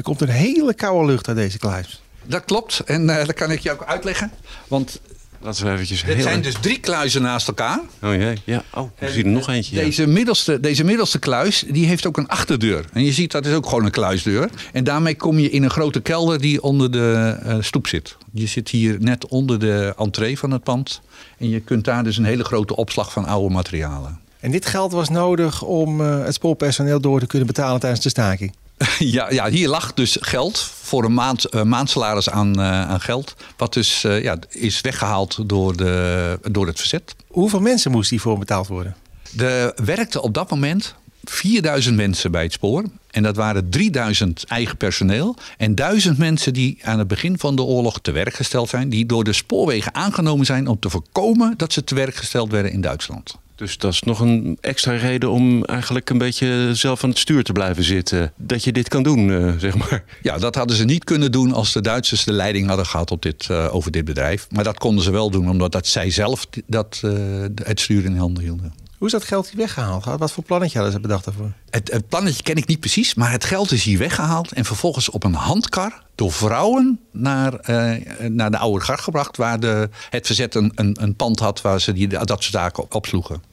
Er 0.00 0.06
komt 0.06 0.20
een 0.20 0.28
hele 0.28 0.74
koude 0.74 1.06
lucht 1.06 1.28
uit 1.28 1.36
deze 1.36 1.58
kluis. 1.58 2.02
Dat 2.24 2.44
klopt. 2.44 2.80
En 2.84 3.08
uh, 3.08 3.16
dat 3.16 3.34
kan 3.34 3.50
ik 3.50 3.60
je 3.60 3.72
ook 3.72 3.84
uitleggen. 3.84 4.30
Want 4.68 5.00
Laten 5.40 5.64
we 5.64 5.70
eventjes 5.70 6.02
Het 6.02 6.22
zijn 6.22 6.42
dus 6.42 6.54
drie 6.60 6.80
kluizen 6.80 7.22
naast 7.22 7.48
elkaar. 7.48 7.80
Oh 8.02 8.14
jee, 8.14 8.36
ja. 8.44 8.64
Oh, 8.74 8.90
we 8.98 9.10
zien 9.10 9.24
er 9.24 9.30
nog 9.30 9.48
eentje. 9.48 9.74
Deze, 9.74 10.06
middelste, 10.06 10.60
deze 10.60 10.84
middelste 10.84 11.18
kluis, 11.18 11.64
die 11.68 11.86
heeft 11.86 12.06
ook 12.06 12.16
een 12.16 12.28
achterdeur. 12.28 12.84
En 12.92 13.04
je 13.04 13.12
ziet, 13.12 13.30
dat 13.30 13.46
is 13.46 13.54
ook 13.54 13.66
gewoon 13.68 13.84
een 13.84 13.90
kluisdeur. 13.90 14.50
En 14.72 14.84
daarmee 14.84 15.16
kom 15.16 15.38
je 15.38 15.50
in 15.50 15.62
een 15.62 15.70
grote 15.70 16.00
kelder 16.00 16.40
die 16.40 16.62
onder 16.62 16.90
de 16.90 17.38
uh, 17.46 17.56
stoep 17.60 17.86
zit. 17.86 18.16
Je 18.32 18.46
zit 18.46 18.68
hier 18.68 18.96
net 19.00 19.26
onder 19.26 19.58
de 19.58 19.94
entree 19.98 20.38
van 20.38 20.50
het 20.50 20.62
pand. 20.62 21.00
En 21.38 21.48
je 21.48 21.60
kunt 21.60 21.84
daar 21.84 22.04
dus 22.04 22.16
een 22.16 22.24
hele 22.24 22.44
grote 22.44 22.76
opslag 22.76 23.12
van 23.12 23.26
oude 23.26 23.54
materialen. 23.54 24.20
En 24.40 24.50
dit 24.50 24.66
geld 24.66 24.92
was 24.92 25.08
nodig 25.08 25.62
om 25.62 26.00
uh, 26.00 26.24
het 26.24 26.34
spoorpersoneel 26.34 27.00
door 27.00 27.20
te 27.20 27.26
kunnen 27.26 27.46
betalen 27.46 27.80
tijdens 27.80 28.02
de 28.02 28.08
staking? 28.08 28.52
Ja, 28.98 29.30
ja, 29.30 29.50
hier 29.50 29.68
lag 29.68 29.94
dus 29.94 30.16
geld 30.20 30.58
voor 30.82 31.04
een 31.04 31.14
maand, 31.14 31.54
uh, 31.54 31.62
maandsalaris 31.62 32.30
aan, 32.30 32.60
uh, 32.60 32.88
aan 32.88 33.00
geld. 33.00 33.34
Wat 33.56 33.72
dus 33.72 34.04
uh, 34.04 34.22
ja, 34.22 34.38
is 34.48 34.80
weggehaald 34.80 35.48
door, 35.48 35.76
de, 35.76 36.38
door 36.50 36.66
het 36.66 36.78
verzet. 36.78 37.14
Hoeveel 37.26 37.60
mensen 37.60 37.90
moest 37.90 38.10
hiervoor 38.10 38.38
betaald 38.38 38.66
worden? 38.66 38.96
Er 39.38 39.72
werkten 39.84 40.22
op 40.22 40.34
dat 40.34 40.50
moment 40.50 40.94
4000 41.24 41.96
mensen 41.96 42.30
bij 42.30 42.42
het 42.42 42.52
spoor. 42.52 42.84
En 43.10 43.22
dat 43.22 43.36
waren 43.36 43.70
3000 43.70 44.44
eigen 44.44 44.76
personeel. 44.76 45.36
En 45.56 45.74
1000 45.74 46.18
mensen 46.18 46.52
die 46.52 46.78
aan 46.82 46.98
het 46.98 47.08
begin 47.08 47.38
van 47.38 47.56
de 47.56 47.62
oorlog 47.62 48.00
te 48.00 48.10
werk 48.10 48.34
gesteld 48.34 48.68
zijn. 48.68 48.88
Die 48.88 49.06
door 49.06 49.24
de 49.24 49.32
spoorwegen 49.32 49.94
aangenomen 49.94 50.46
zijn 50.46 50.66
om 50.66 50.78
te 50.78 50.90
voorkomen 50.90 51.54
dat 51.56 51.72
ze 51.72 51.84
te 51.84 51.94
werk 51.94 52.14
gesteld 52.14 52.50
werden 52.50 52.72
in 52.72 52.80
Duitsland. 52.80 53.38
Dus 53.60 53.78
dat 53.78 53.92
is 53.92 54.02
nog 54.02 54.20
een 54.20 54.58
extra 54.60 54.92
reden 54.92 55.30
om 55.30 55.64
eigenlijk 55.64 56.10
een 56.10 56.18
beetje 56.18 56.70
zelf 56.72 57.04
aan 57.04 57.10
het 57.10 57.18
stuur 57.18 57.44
te 57.44 57.52
blijven 57.52 57.84
zitten. 57.84 58.32
Dat 58.36 58.64
je 58.64 58.72
dit 58.72 58.88
kan 58.88 59.02
doen, 59.02 59.28
uh, 59.28 59.52
zeg 59.58 59.76
maar. 59.76 60.04
Ja, 60.22 60.38
dat 60.38 60.54
hadden 60.54 60.76
ze 60.76 60.84
niet 60.84 61.04
kunnen 61.04 61.32
doen 61.32 61.52
als 61.52 61.72
de 61.72 61.80
Duitsers 61.80 62.24
de 62.24 62.32
leiding 62.32 62.66
hadden 62.66 62.86
gehad 62.86 63.10
op 63.10 63.22
dit, 63.22 63.48
uh, 63.50 63.74
over 63.74 63.90
dit 63.90 64.04
bedrijf. 64.04 64.46
Maar 64.50 64.64
dat 64.64 64.78
konden 64.78 65.04
ze 65.04 65.10
wel 65.10 65.30
doen, 65.30 65.50
omdat 65.50 65.72
dat 65.72 65.86
zij 65.86 66.10
zelf 66.10 66.46
dat, 66.66 67.00
uh, 67.04 67.12
het 67.54 67.80
stuur 67.80 68.04
in 68.04 68.16
handen 68.16 68.42
hielden. 68.42 68.72
Hoe 68.98 69.06
is 69.06 69.14
dat 69.14 69.24
geld 69.24 69.48
hier 69.48 69.56
weggehaald? 69.56 70.04
Wat 70.04 70.32
voor 70.32 70.44
plannetje 70.44 70.74
hadden 70.74 70.94
ze 70.94 71.00
bedacht 71.00 71.24
daarvoor? 71.24 71.52
Het, 71.70 71.92
het, 71.92 72.08
plannetje 72.08 72.42
ken 72.42 72.56
ik 72.56 72.66
niet 72.66 72.80
precies, 72.80 73.14
maar 73.14 73.30
het 73.30 73.44
geld 73.44 73.72
is 73.72 73.84
hier 73.84 73.98
weggehaald 73.98 74.52
en 74.52 74.64
vervolgens 74.64 75.10
op 75.10 75.24
een 75.24 75.34
handkar 75.34 76.02
door 76.14 76.32
vrouwen 76.32 77.00
naar, 77.10 77.52
uh, 77.70 78.28
naar 78.28 78.50
de 78.50 78.58
oude 78.58 78.84
gar 78.84 78.98
gebracht, 78.98 79.36
waar 79.36 79.60
de, 79.60 79.88
het 80.10 80.26
verzet 80.26 80.54
een, 80.54 80.72
een, 80.74 80.96
een 81.00 81.16
pand 81.16 81.38
had 81.38 81.60
waar 81.60 81.80
ze 81.80 81.92
die, 81.92 82.08
dat 82.08 82.28
soort 82.28 82.44
zaken 82.44 82.92
opsloegen. 82.92 83.49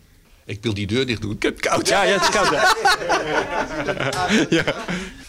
Ik 0.48 0.58
wil 0.62 0.74
die 0.74 0.88
deur 0.88 1.06
dicht 1.06 1.22
doen. 1.22 1.32
Ik 1.32 1.44
heb 1.44 1.56
het 1.56 1.68
koud. 1.68 1.88
Ja, 1.88 2.04
ja 2.04 2.14
het 2.14 2.22
is 2.22 2.30
koud. 2.30 2.52
ja. 4.58 4.64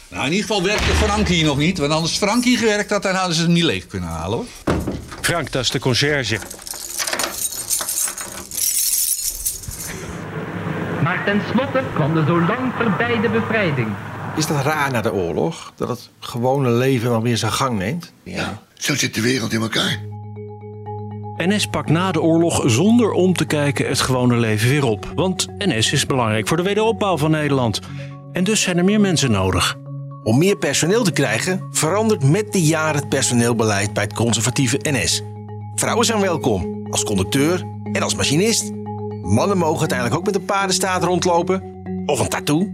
Nou, 0.08 0.26
in 0.26 0.32
ieder 0.32 0.46
geval 0.46 0.62
werkte 0.62 0.94
Frank 0.94 1.28
hier 1.28 1.44
nog 1.44 1.56
niet. 1.56 1.78
Want 1.78 1.92
anders 1.92 2.16
Frank 2.16 2.44
hier 2.44 2.58
gewerkt 2.58 2.90
had, 2.90 3.02
dan 3.02 3.14
hadden 3.14 3.34
ze 3.34 3.42
het 3.42 3.50
niet 3.50 3.62
leeg 3.62 3.86
kunnen 3.86 4.08
halen 4.08 4.38
hoor. 4.38 4.74
Frank, 5.20 5.52
dat 5.52 5.62
is 5.62 5.70
de 5.70 5.78
conciërge. 5.78 6.38
Maar 11.02 11.24
tenslotte 11.24 11.82
kwam 11.94 12.14
de 12.14 12.24
zo 12.26 12.40
lang 12.40 12.72
verbeide 12.76 13.28
bevrijding. 13.28 13.88
Is 14.36 14.46
dat 14.46 14.64
raar 14.64 14.90
na 14.90 15.00
de 15.00 15.12
oorlog? 15.12 15.72
Dat 15.76 15.88
het 15.88 16.08
gewone 16.20 16.70
leven 16.70 17.10
dan 17.10 17.22
weer 17.22 17.36
zijn 17.36 17.52
gang 17.52 17.78
neemt? 17.78 18.12
Ja, 18.22 18.62
zo 18.74 18.96
zit 18.96 19.14
de 19.14 19.20
wereld 19.20 19.52
in 19.52 19.60
elkaar. 19.60 20.07
NS 21.38 21.66
pakt 21.66 21.90
na 21.90 22.12
de 22.12 22.22
oorlog 22.22 22.62
zonder 22.66 23.10
om 23.10 23.32
te 23.32 23.44
kijken 23.44 23.88
het 23.88 24.00
gewone 24.00 24.36
leven 24.36 24.68
weer 24.68 24.84
op. 24.84 25.12
Want 25.14 25.46
NS 25.58 25.92
is 25.92 26.06
belangrijk 26.06 26.48
voor 26.48 26.56
de 26.56 26.62
wederopbouw 26.62 27.16
van 27.16 27.30
Nederland. 27.30 27.80
En 28.32 28.44
dus 28.44 28.62
zijn 28.62 28.78
er 28.78 28.84
meer 28.84 29.00
mensen 29.00 29.30
nodig. 29.30 29.76
Om 30.22 30.38
meer 30.38 30.56
personeel 30.56 31.04
te 31.04 31.12
krijgen, 31.12 31.68
verandert 31.70 32.24
met 32.24 32.52
de 32.52 32.62
jaren 32.62 33.00
het 33.00 33.08
personeelbeleid 33.08 33.92
bij 33.92 34.02
het 34.02 34.12
conservatieve 34.12 34.78
NS. 34.82 35.22
Vrouwen 35.74 36.06
zijn 36.06 36.20
welkom, 36.20 36.86
als 36.90 37.04
conducteur 37.04 37.64
en 37.92 38.02
als 38.02 38.14
machinist. 38.14 38.72
Mannen 39.22 39.58
mogen 39.58 39.78
uiteindelijk 39.78 40.18
ook 40.18 40.26
met 40.26 40.34
een 40.34 40.44
paardenstaart 40.44 41.02
rondlopen. 41.02 41.62
Of 42.06 42.20
een 42.20 42.28
tattoo. 42.28 42.70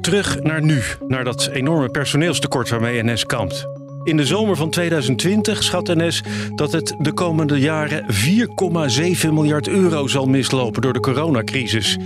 Terug 0.00 0.42
naar 0.42 0.62
nu, 0.62 0.82
naar 1.06 1.24
dat 1.24 1.46
enorme 1.46 1.88
personeelstekort 1.88 2.68
waarmee 2.68 3.02
NS 3.02 3.26
kampt. 3.26 3.77
In 4.08 4.16
de 4.16 4.26
zomer 4.26 4.56
van 4.56 4.70
2020 4.70 5.62
schat 5.62 5.86
NS 5.86 6.22
dat 6.54 6.72
het 6.72 6.94
de 6.98 7.12
komende 7.12 7.58
jaren 7.58 8.04
4,7 9.24 9.32
miljard 9.32 9.68
euro 9.68 10.06
zal 10.06 10.26
mislopen 10.26 10.82
door 10.82 10.92
de 10.92 11.00
coronacrisis. 11.00 11.96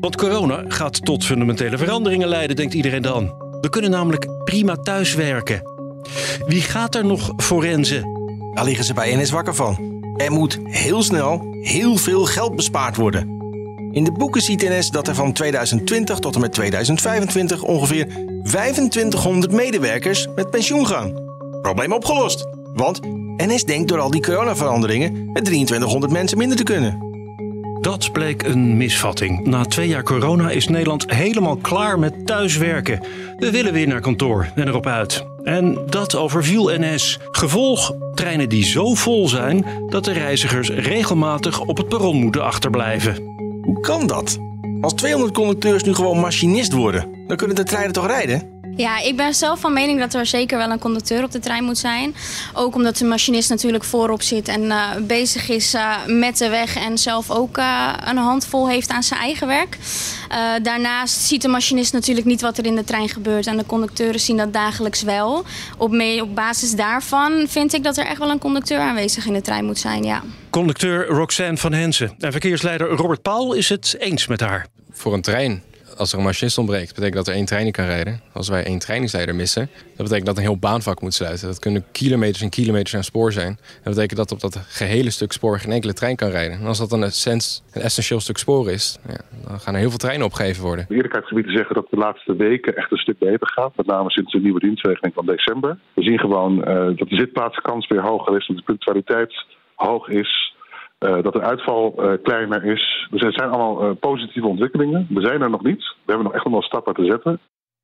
Want 0.00 0.16
corona 0.16 0.64
gaat 0.68 1.04
tot 1.04 1.24
fundamentele 1.24 1.78
veranderingen 1.78 2.28
leiden, 2.28 2.56
denkt 2.56 2.74
iedereen 2.74 3.02
dan. 3.02 3.34
We 3.60 3.68
kunnen 3.68 3.90
namelijk 3.90 4.26
prima 4.44 4.76
thuiswerken. 4.76 5.62
Wie 6.46 6.62
gaat 6.62 6.94
er 6.94 7.04
nog 7.04 7.32
forensen? 7.36 8.02
Daar 8.54 8.64
liggen 8.64 8.84
ze 8.84 8.94
bij 8.94 9.16
NS 9.16 9.30
wakker 9.30 9.54
van. 9.54 10.02
Er 10.16 10.32
moet 10.32 10.58
heel 10.62 11.02
snel 11.02 11.56
heel 11.60 11.96
veel 11.96 12.24
geld 12.24 12.56
bespaard 12.56 12.96
worden. 12.96 13.35
In 13.96 14.04
de 14.04 14.12
boeken 14.12 14.42
ziet 14.42 14.62
NS 14.62 14.90
dat 14.90 15.08
er 15.08 15.14
van 15.14 15.32
2020 15.32 16.18
tot 16.18 16.34
en 16.34 16.40
met 16.40 16.52
2025 16.52 17.62
ongeveer 17.62 18.06
2500 18.42 19.52
medewerkers 19.52 20.26
met 20.34 20.50
pensioen 20.50 20.86
gaan. 20.86 21.12
Probleem 21.62 21.92
opgelost. 21.92 22.46
Want 22.74 23.00
NS 23.36 23.64
denkt 23.64 23.88
door 23.88 23.98
al 23.98 24.10
die 24.10 24.22
coronaveranderingen 24.22 25.30
met 25.32 25.44
2300 25.44 26.12
mensen 26.12 26.38
minder 26.38 26.56
te 26.56 26.62
kunnen. 26.62 26.98
Dat 27.80 28.12
bleek 28.12 28.42
een 28.42 28.76
misvatting. 28.76 29.46
Na 29.46 29.64
twee 29.64 29.88
jaar 29.88 30.02
corona 30.02 30.50
is 30.50 30.68
Nederland 30.68 31.10
helemaal 31.10 31.56
klaar 31.56 31.98
met 31.98 32.26
thuiswerken. 32.26 33.00
We 33.36 33.50
willen 33.50 33.72
weer 33.72 33.88
naar 33.88 34.00
kantoor 34.00 34.52
en 34.54 34.68
erop 34.68 34.86
uit. 34.86 35.24
En 35.42 35.78
dat 35.86 36.14
overviel 36.14 36.78
NS. 36.78 37.18
Gevolg: 37.30 37.92
treinen 38.14 38.48
die 38.48 38.64
zo 38.64 38.94
vol 38.94 39.28
zijn 39.28 39.64
dat 39.88 40.04
de 40.04 40.12
reizigers 40.12 40.68
regelmatig 40.68 41.60
op 41.60 41.76
het 41.76 41.88
perron 41.88 42.16
moeten 42.16 42.44
achterblijven. 42.44 43.35
Hoe 43.66 43.80
kan 43.80 44.06
dat? 44.06 44.38
Als 44.80 44.92
200 44.92 45.32
conducteurs 45.32 45.84
nu 45.84 45.94
gewoon 45.94 46.20
machinist 46.20 46.72
worden, 46.72 47.24
dan 47.26 47.36
kunnen 47.36 47.56
de 47.56 47.62
treinen 47.62 47.92
toch 47.92 48.06
rijden? 48.06 48.55
Ja, 48.76 49.00
ik 49.02 49.16
ben 49.16 49.34
zelf 49.34 49.60
van 49.60 49.72
mening 49.72 50.00
dat 50.00 50.14
er 50.14 50.26
zeker 50.26 50.58
wel 50.58 50.70
een 50.70 50.78
conducteur 50.78 51.24
op 51.24 51.32
de 51.32 51.38
trein 51.38 51.64
moet 51.64 51.78
zijn. 51.78 52.14
Ook 52.52 52.74
omdat 52.74 52.96
de 52.96 53.04
machinist 53.04 53.50
natuurlijk 53.50 53.84
voorop 53.84 54.22
zit 54.22 54.48
en 54.48 54.62
uh, 54.62 54.90
bezig 55.00 55.48
is 55.48 55.74
uh, 55.74 55.96
met 56.06 56.38
de 56.38 56.48
weg 56.48 56.76
en 56.76 56.98
zelf 56.98 57.30
ook 57.30 57.58
uh, 57.58 57.92
een 58.04 58.16
handvol 58.16 58.68
heeft 58.68 58.90
aan 58.90 59.02
zijn 59.02 59.20
eigen 59.20 59.46
werk. 59.46 59.78
daarnaast 60.62 61.20
ziet 61.20 61.42
de 61.42 61.48
machinist 61.48 61.92
natuurlijk 61.92 62.26
niet 62.26 62.40
wat 62.40 62.58
er 62.58 62.66
in 62.66 62.74
de 62.74 62.84
trein 62.84 63.08
gebeurt 63.08 63.46
en 63.46 63.56
de 63.56 63.66
conducteuren 63.66 64.20
zien 64.20 64.36
dat 64.36 64.52
dagelijks 64.52 65.02
wel. 65.02 65.44
Op, 65.76 65.90
mee, 65.90 66.22
op 66.22 66.34
basis 66.34 66.70
daarvan 66.74 67.46
vind 67.48 67.74
ik 67.74 67.82
dat 67.82 67.96
er 67.96 68.06
echt 68.06 68.18
wel 68.18 68.30
een 68.30 68.38
conducteur 68.38 68.80
aanwezig 68.80 69.26
in 69.26 69.32
de 69.32 69.40
trein 69.40 69.64
moet 69.64 69.78
zijn, 69.78 70.04
ja. 70.04 70.22
Conducteur 70.50 71.06
Roxanne 71.06 71.56
van 71.56 71.72
Hensen 71.72 72.14
en 72.18 72.32
verkeersleider 72.32 72.88
Robert 72.88 73.22
Paul 73.22 73.52
is 73.52 73.68
het 73.68 73.96
eens 73.98 74.26
met 74.26 74.40
haar. 74.40 74.66
Voor 74.90 75.14
een 75.14 75.22
trein 75.22 75.62
als 75.96 76.12
er 76.12 76.18
een 76.18 76.24
machinist 76.24 76.58
ontbreekt, 76.58 76.94
betekent 76.94 77.14
dat 77.14 77.28
er 77.28 77.34
één 77.34 77.44
trein 77.44 77.72
kan 77.72 77.84
rijden. 77.84 78.20
Als 78.32 78.48
wij 78.48 78.64
één 78.64 78.78
trainingsleider 78.78 79.34
missen, 79.34 79.68
dat 79.96 80.06
betekent 80.06 80.26
dat 80.26 80.36
een 80.36 80.42
heel 80.42 80.58
baanvak 80.58 81.00
moet 81.00 81.14
sluiten. 81.14 81.46
Dat 81.46 81.58
kunnen 81.58 81.84
kilometers 81.92 82.42
en 82.42 82.50
kilometers 82.50 82.94
aan 82.96 83.04
spoor 83.04 83.32
zijn. 83.32 83.58
Dat 83.84 83.94
betekent 83.94 84.18
dat 84.18 84.32
op 84.32 84.40
dat 84.40 84.56
gehele 84.68 85.10
stuk 85.10 85.32
spoor 85.32 85.58
geen 85.58 85.72
enkele 85.72 85.92
trein 85.92 86.16
kan 86.16 86.30
rijden. 86.30 86.58
En 86.58 86.66
als 86.66 86.78
dat 86.78 86.92
een, 86.92 87.02
een 87.02 87.82
essentieel 87.82 88.20
stuk 88.20 88.38
spoor 88.38 88.70
is, 88.70 88.98
ja, 89.08 89.20
dan 89.48 89.60
gaan 89.60 89.74
er 89.74 89.80
heel 89.80 89.88
veel 89.88 89.98
treinen 89.98 90.26
opgegeven 90.26 90.62
worden. 90.62 90.84
De 90.88 90.94
eerlijkheidsgebied 90.94 91.48
zeggen 91.48 91.74
dat 91.74 91.86
de 91.90 91.96
laatste 91.96 92.36
weken 92.36 92.76
echt 92.76 92.92
een 92.92 92.98
stuk 92.98 93.18
beter 93.18 93.48
gaat. 93.48 93.76
Met 93.76 93.86
name 93.86 94.10
sinds 94.10 94.32
de 94.32 94.40
nieuwe 94.40 94.60
dienstregeling 94.60 95.14
van 95.14 95.26
december. 95.26 95.78
We 95.94 96.02
zien 96.02 96.18
gewoon 96.18 96.58
uh, 96.58 96.96
dat 96.96 97.08
de 97.08 97.16
zitplaatskans 97.16 97.86
weer 97.86 98.02
hoger 98.02 98.36
is, 98.36 98.46
dat 98.46 98.56
de 98.56 98.62
punctualiteit 98.62 99.44
hoog 99.74 100.08
is. 100.08 100.54
Uh, 101.06 101.22
dat 101.22 101.32
de 101.32 101.40
uitval 101.40 101.94
uh, 101.98 102.12
kleiner 102.22 102.64
is. 102.64 103.08
Dus 103.10 103.22
er 103.22 103.32
zijn 103.32 103.48
allemaal 103.50 103.84
uh, 103.84 103.90
positieve 104.00 104.46
ontwikkelingen. 104.46 105.06
We 105.10 105.20
zijn 105.20 105.42
er 105.42 105.50
nog 105.50 105.62
niet. 105.62 105.78
We 105.78 106.12
hebben 106.12 106.24
nog 106.24 106.34
echt 106.34 106.44
nog 106.44 106.52
wel 106.52 106.62
stappen 106.62 106.94
te 106.94 107.04
zetten. 107.04 107.40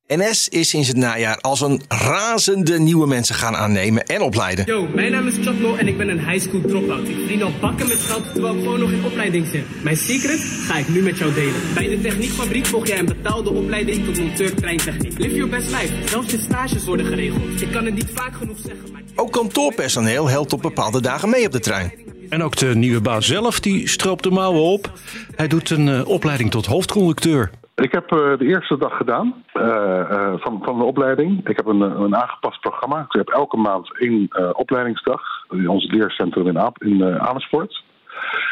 NS 0.07 0.49
is 0.49 0.69
sinds 0.69 0.87
het 0.87 0.97
najaar 0.97 1.37
als 1.41 1.61
een 1.61 1.81
razende 1.87 2.79
nieuwe 2.79 3.07
mensen 3.07 3.35
gaan 3.35 3.55
aannemen 3.55 4.03
en 4.03 4.21
opleiden. 4.21 4.65
Yo, 4.65 4.87
mijn 4.93 5.11
naam 5.11 5.27
is 5.27 5.37
Chotno 5.41 5.75
en 5.75 5.87
ik 5.87 5.97
ben 5.97 6.09
een 6.09 6.29
high 6.29 6.47
school 6.47 6.61
dropout. 6.61 7.07
Ik 7.07 7.15
verdien 7.15 7.43
al 7.43 7.51
bakken 7.61 7.87
met 7.87 7.97
geld 7.97 8.33
terwijl 8.33 8.55
ik 8.55 8.63
gewoon 8.63 8.79
nog 8.79 8.91
in 8.91 9.05
opleiding 9.05 9.45
zit. 9.45 9.83
Mijn 9.83 9.95
secret 9.95 10.39
ga 10.39 10.77
ik 10.77 10.87
nu 10.87 11.01
met 11.01 11.17
jou 11.17 11.33
delen. 11.33 11.61
Bij 11.73 11.87
de 11.87 12.01
techniekfabriek 12.01 12.65
volg 12.65 12.87
jij 12.87 12.99
een 12.99 13.05
betaalde 13.05 13.49
opleiding 13.49 14.05
tot 14.05 14.19
monteur 14.19 14.55
treintechniek. 14.55 15.17
Live 15.17 15.35
your 15.35 15.49
best 15.49 15.69
life. 15.69 16.07
Zelfs 16.07 16.31
je 16.31 16.37
stages 16.37 16.85
worden 16.85 17.05
geregeld. 17.05 17.61
Ik 17.61 17.71
kan 17.71 17.85
het 17.85 17.93
niet 17.93 18.11
vaak 18.13 18.33
genoeg 18.33 18.57
zeggen. 18.59 18.91
Maar... 18.91 19.01
Ook 19.15 19.31
kantoorpersoneel 19.31 20.29
helpt 20.29 20.53
op 20.53 20.61
bepaalde 20.61 21.01
dagen 21.01 21.29
mee 21.29 21.45
op 21.45 21.51
de 21.51 21.59
trein. 21.59 22.02
En 22.33 22.43
ook 22.43 22.55
de 22.55 22.75
nieuwe 22.75 23.01
baas 23.01 23.27
zelf, 23.27 23.59
die 23.59 23.87
stroopt 23.87 24.23
de 24.23 24.31
mouwen 24.31 24.61
op. 24.61 24.91
Hij 25.35 25.47
doet 25.47 25.69
een 25.69 25.87
uh, 25.87 26.07
opleiding 26.07 26.51
tot 26.51 26.65
hoofdconducteur. 26.65 27.51
Ik 27.75 27.91
heb 27.91 28.11
uh, 28.11 28.37
de 28.37 28.45
eerste 28.45 28.77
dag 28.77 28.97
gedaan 28.97 29.43
uh, 29.53 30.33
van, 30.37 30.61
van 30.63 30.77
de 30.77 30.83
opleiding. 30.83 31.47
Ik 31.49 31.57
heb 31.57 31.65
een, 31.65 31.81
een 31.81 32.15
aangepast 32.15 32.59
programma. 32.59 32.99
Ik 32.99 33.11
heb 33.11 33.29
elke 33.29 33.57
maand 33.57 33.99
één 33.99 34.27
opleidingsdag 34.55 35.21
in 35.49 35.67
ons 35.67 35.91
leercentrum 35.91 36.47
in, 36.47 36.59
Aap, 36.59 36.83
in 36.83 37.19
Amersfoort. 37.19 37.83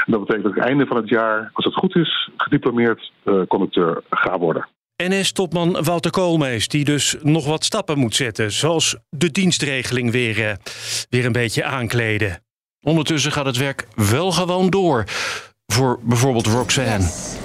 En 0.05 0.11
dat 0.11 0.19
betekent 0.19 0.43
dat 0.43 0.55
ik 0.55 0.63
einde 0.63 0.85
van 0.85 0.97
het 0.97 1.09
jaar, 1.09 1.49
als 1.53 1.65
het 1.65 1.75
goed 1.75 1.95
is, 1.95 2.29
gediplomeerd 2.37 3.11
conducteur 3.47 4.03
ga 4.09 4.39
worden. 4.39 4.67
NS-topman 4.95 5.83
Wouter 5.83 6.11
Koolmees, 6.11 6.67
die 6.67 6.85
dus 6.85 7.15
nog 7.21 7.45
wat 7.45 7.63
stappen 7.63 7.97
moet 7.97 8.15
zetten. 8.15 8.51
Zoals 8.51 8.97
de 9.09 9.31
dienstregeling 9.31 10.11
weer, 10.11 10.57
weer 11.09 11.25
een 11.25 11.31
beetje 11.31 11.63
aankleden. 11.63 12.39
Ondertussen 12.83 13.31
gaat 13.31 13.45
het 13.45 13.57
werk 13.57 13.87
wel 13.95 14.31
gewoon 14.31 14.69
door. 14.69 15.03
Voor 15.67 15.99
bijvoorbeeld 16.01 16.47
Roxanne. 16.47 16.97
Yes. 16.97 17.35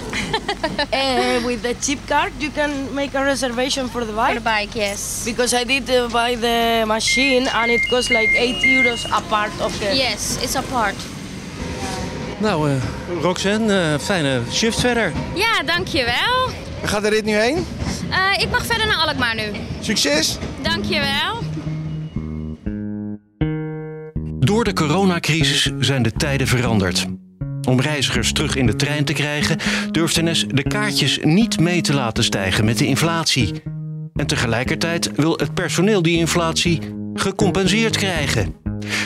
uh, 0.95 1.45
with 1.47 1.63
the 1.63 1.75
chip 1.81 1.99
card, 2.07 2.31
you 2.37 2.51
can 2.53 2.71
make 2.95 3.19
a 3.19 3.25
reservation 3.25 3.89
for 3.89 4.05
the 4.05 4.13
bike. 4.13 4.25
For 4.25 4.35
the 4.35 4.41
bike, 4.41 4.79
yes. 4.79 5.23
Because 5.25 5.61
I 5.61 5.65
did 5.65 5.89
uh, 5.89 6.09
buy 6.11 6.37
the 6.41 6.83
machine 6.87 7.49
and 7.49 7.71
it 7.71 7.89
costs 7.89 8.09
like 8.09 8.39
8 8.39 8.65
euros 8.65 9.05
a 9.11 9.21
part 9.29 9.61
of 9.61 9.79
the. 9.79 9.97
Yes, 9.97 10.39
it's 10.43 10.57
a 10.57 10.63
part. 10.63 10.95
Nou, 12.39 12.71
uh, 12.71 12.77
Roxanne, 13.23 13.99
fijne 14.01 14.41
shift 14.53 14.81
verder. 14.81 15.13
Ja, 15.35 15.63
dankjewel. 15.63 16.51
Waar 16.81 16.89
gaat 16.89 17.03
de 17.03 17.09
rit 17.09 17.25
nu 17.25 17.35
heen? 17.35 17.67
ik 18.39 18.51
mag 18.51 18.67
verder 18.67 18.87
naar 18.87 18.97
Alkmaar 18.97 19.35
nu. 19.35 19.43
Succes! 19.81 20.39
Dankjewel. 20.63 21.46
Door 24.57 24.65
de 24.65 24.73
coronacrisis 24.73 25.73
zijn 25.79 26.03
de 26.03 26.13
tijden 26.13 26.47
veranderd. 26.47 27.07
Om 27.69 27.81
reizigers 27.81 28.33
terug 28.33 28.57
in 28.57 28.67
de 28.67 28.77
trein 28.77 29.05
te 29.05 29.13
krijgen, 29.13 29.59
durft 29.91 30.23
NS 30.23 30.47
de 30.49 30.63
kaartjes 30.63 31.19
niet 31.23 31.61
mee 31.61 31.81
te 31.81 31.95
laten 31.95 32.25
stijgen 32.25 32.65
met 32.65 32.79
de 32.79 32.87
inflatie. 32.87 33.63
En 34.15 34.27
tegelijkertijd 34.27 35.11
wil 35.17 35.33
het 35.33 35.55
personeel 35.55 36.03
die 36.03 36.19
inflatie 36.19 36.81
gecompenseerd 37.15 37.97
krijgen. 37.97 38.55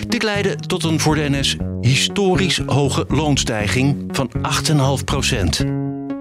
Dit 0.09 0.23
leidde 0.23 0.57
tot 0.57 0.85
een 0.85 1.01
voor 1.01 1.15
de 1.15 1.29
NS 1.31 1.57
historisch 1.81 2.61
hoge 2.67 3.05
loonstijging 3.09 4.09
van 4.09 4.31
8,5 4.99 5.05
procent. 5.05 5.59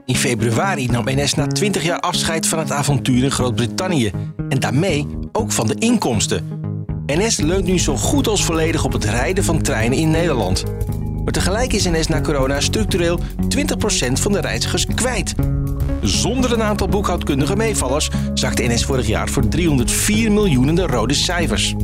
In 0.06 0.16
februari 0.16 0.88
nam 0.88 1.06
NS 1.06 1.34
na 1.34 1.48
20 1.48 1.84
jaar 1.84 2.00
afscheid 2.00 2.48
van 2.48 2.60
het 2.60 2.72
avontuur 2.72 3.24
in 3.24 3.32
Groot-Brittannië. 3.32 4.12
En 4.50 4.60
daarmee 4.60 5.08
ook 5.32 5.52
van 5.52 5.68
de 5.68 5.76
inkomsten. 5.76 6.60
NS 7.16 7.38
leunt 7.38 7.66
nu 7.66 7.80
zo 7.80 7.96
goed 7.96 8.28
als 8.28 8.44
volledig 8.44 8.84
op 8.84 8.94
het 8.94 9.04
rijden 9.04 9.44
van 9.44 9.62
treinen 9.62 9.98
in 9.98 10.12
Nederland. 10.12 10.64
Maar 11.24 11.34
tegelijk 11.34 11.74
is 11.74 11.86
NS 11.86 12.08
na 12.08 12.22
corona 12.22 12.60
structureel 12.60 13.20
20% 13.20 14.12
van 14.12 14.32
de 14.32 14.42
reizigers 14.42 14.86
kwijt. 14.96 15.36
Zonder 16.02 16.52
een 16.52 16.64
aantal 16.64 16.88
boekhoudkundige 16.88 17.56
meevallers 17.56 18.10
zakte 18.34 18.64
NS 18.64 18.86
vorig 18.86 19.08
jaar 19.08 19.30
voor 19.30 19.48
304 19.48 20.32
miljoen 20.32 20.76
de 20.76 20.88
rode 20.88 21.14
cijfers. 21.14 21.76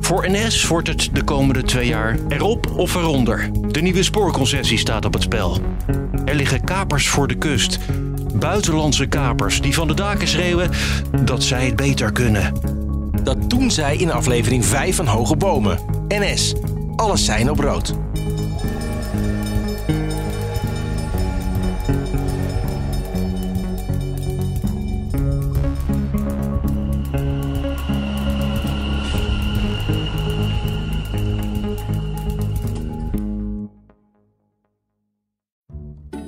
Voor 0.00 0.30
NS 0.30 0.66
wordt 0.66 0.88
het 0.88 1.08
de 1.12 1.22
komende 1.22 1.62
twee 1.62 1.86
jaar 1.86 2.18
erop 2.28 2.70
of 2.76 2.94
eronder. 2.94 3.50
De 3.68 3.80
nieuwe 3.80 4.02
spoorconcessie 4.02 4.78
staat 4.78 5.04
op 5.04 5.12
het 5.12 5.22
spel. 5.22 5.58
Er 6.24 6.34
liggen 6.34 6.64
kapers 6.64 7.08
voor 7.08 7.28
de 7.28 7.34
kust. 7.34 7.78
Buitenlandse 8.34 9.06
kapers 9.06 9.60
die 9.60 9.74
van 9.74 9.88
de 9.88 9.94
daken 9.94 10.28
schreeuwen 10.28 10.70
dat 11.24 11.42
zij 11.42 11.66
het 11.66 11.76
beter 11.76 12.12
kunnen. 12.12 12.73
Dat 13.24 13.50
doen 13.50 13.70
zij 13.70 13.96
in 13.96 14.12
aflevering 14.12 14.64
5 14.64 14.96
van 14.96 15.06
Hoge 15.06 15.36
Bomen. 15.36 15.78
NS. 16.08 16.54
Alles 16.96 17.24
zijn 17.24 17.50
op 17.50 17.58
rood. 17.58 17.94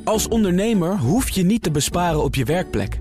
Als 0.04 0.28
ondernemer 0.28 0.98
hoef 0.98 1.28
je 1.28 1.42
niet 1.42 1.62
te 1.62 1.70
besparen 1.70 2.22
op 2.22 2.34
je 2.34 2.44
werkplek. 2.44 3.00